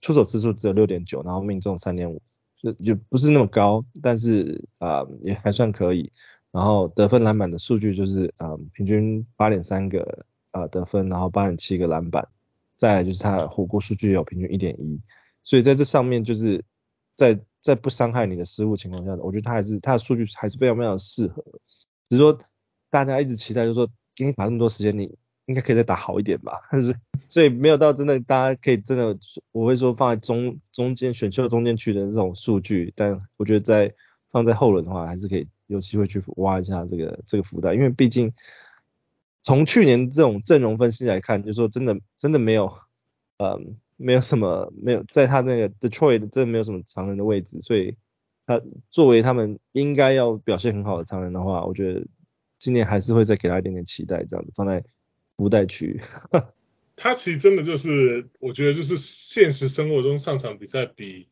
[0.00, 2.22] 出手次数只有六点九，然后命中三点五，
[2.62, 6.10] 就就不是那么高，但是啊、呃、也还算可以。
[6.56, 12.26] 然后得分篮板的数据就是啊、平均八点三个啊、得分，然后八点七个篮板。
[12.78, 15.00] 再就是他的火锅数据有平均一点一，
[15.44, 16.62] 所以在这上面就是
[17.14, 21.42] 在在不伤害你的失误情况下，我觉得他还是他的数据还是非常非常适合。
[22.10, 22.38] 只是说
[22.90, 26.68] 大家一直期待，就是说给你打那么多时间，你应该可以再打好一点吧。
[26.70, 26.94] 但是
[27.28, 29.18] 所以没有到真的大家可以真的，
[29.52, 33.94] 我会说放在中中间选秀中间去的这种数据，但我觉得在
[34.30, 38.32] 放在后轮的话，还是可以有机会去挖一下这个这个福袋，因为毕竟。
[39.42, 42.78] 从去年这种阵容分析来看，就是说真的真的没有，
[43.38, 43.62] 呃，
[43.96, 47.96] 没有什么没有在他那个 Detroit 真的没有什么常人的位置，所以
[48.44, 48.60] 他
[48.90, 52.04] 作为他们应该要表现很好的常人的话，我觉得
[52.58, 54.82] 今年还是会再给他一点点期待，这样子放在
[55.36, 56.00] 福袋区。
[56.96, 61.28] 他其实真的就是，我觉得就是现实生活中上场比赛比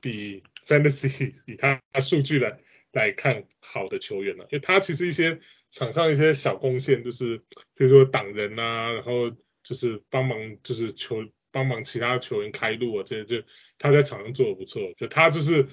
[0.00, 2.60] 比 Fantasy 以他数据来
[2.92, 5.40] 来看好的球员了，因为他其实一些。
[5.70, 7.42] 场上一些小贡献，就是
[7.76, 9.30] 比如说挡人啊，然后
[9.62, 13.46] 就是帮忙，就是球帮忙其他球员开路啊，这些就
[13.78, 14.94] 他在场上做的不错。
[14.96, 15.66] 就他就是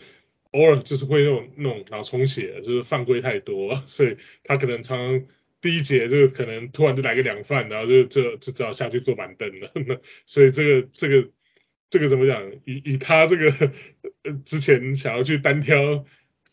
[0.52, 5.28] 偶尔就是会那种那种脑充血，就是犯规太多， 所以他可能常常
[5.62, 9.72] 第一节就可能突然就来个两犯，然后就就就只好下去坐板凳了。
[10.28, 11.30] 所以这个这个
[11.90, 12.52] 这个怎么讲？
[12.66, 13.50] 以以他这个
[14.24, 16.04] 呃之前想要去单挑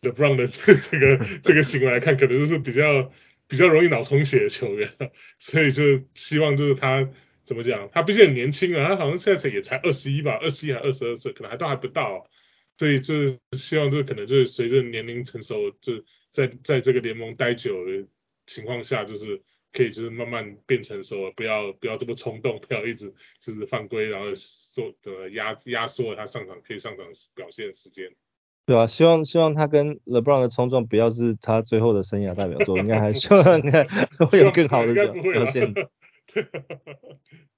[0.03, 3.11] LeBron 的这 这个这个行为来看，可能就是比较。
[3.49, 4.91] 比较容易脑充血的球员，
[5.39, 5.83] 所以就
[6.15, 7.07] 希望就是他
[7.45, 12.31] 怎么讲，他毕竟很年轻啊，他好像现在也才二十一吧，二十一还二十二岁，可能还都还不到，
[12.79, 18.07] 所以就是希望就是可能就是随着年龄成熟，就在在这个联盟待久的
[18.47, 28.15] 情况下，就是可以就是慢慢变成熟，不要不要这么冲动，不要一直就是犯规，然后说的压压缩了他上场可以上场表现的时间。
[28.65, 33.43] 对啊，希望希望他跟 LeBron 的冲撞不要是他最后的生涯代表作，应该还希望
[34.31, 35.75] 会有更好的表表现。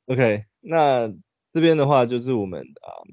[0.07, 1.13] OK，那
[1.53, 3.05] 这边的话就是我们啊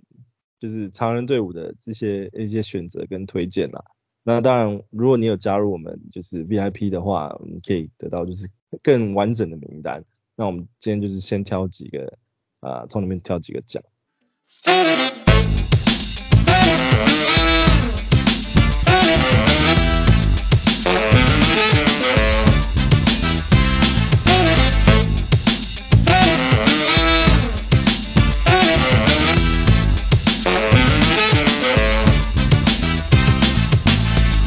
[0.60, 3.84] 就是常人队伍的这些一些选择跟推荐啦。
[4.24, 8.50] 那当然，如果你有加入我们就是 VIP 的话，你可以得到就是
[8.84, 10.06] 更完整的名单。
[10.36, 12.18] 那我们今天就是先挑几个
[12.60, 13.84] 啊，从里面挑几个讲。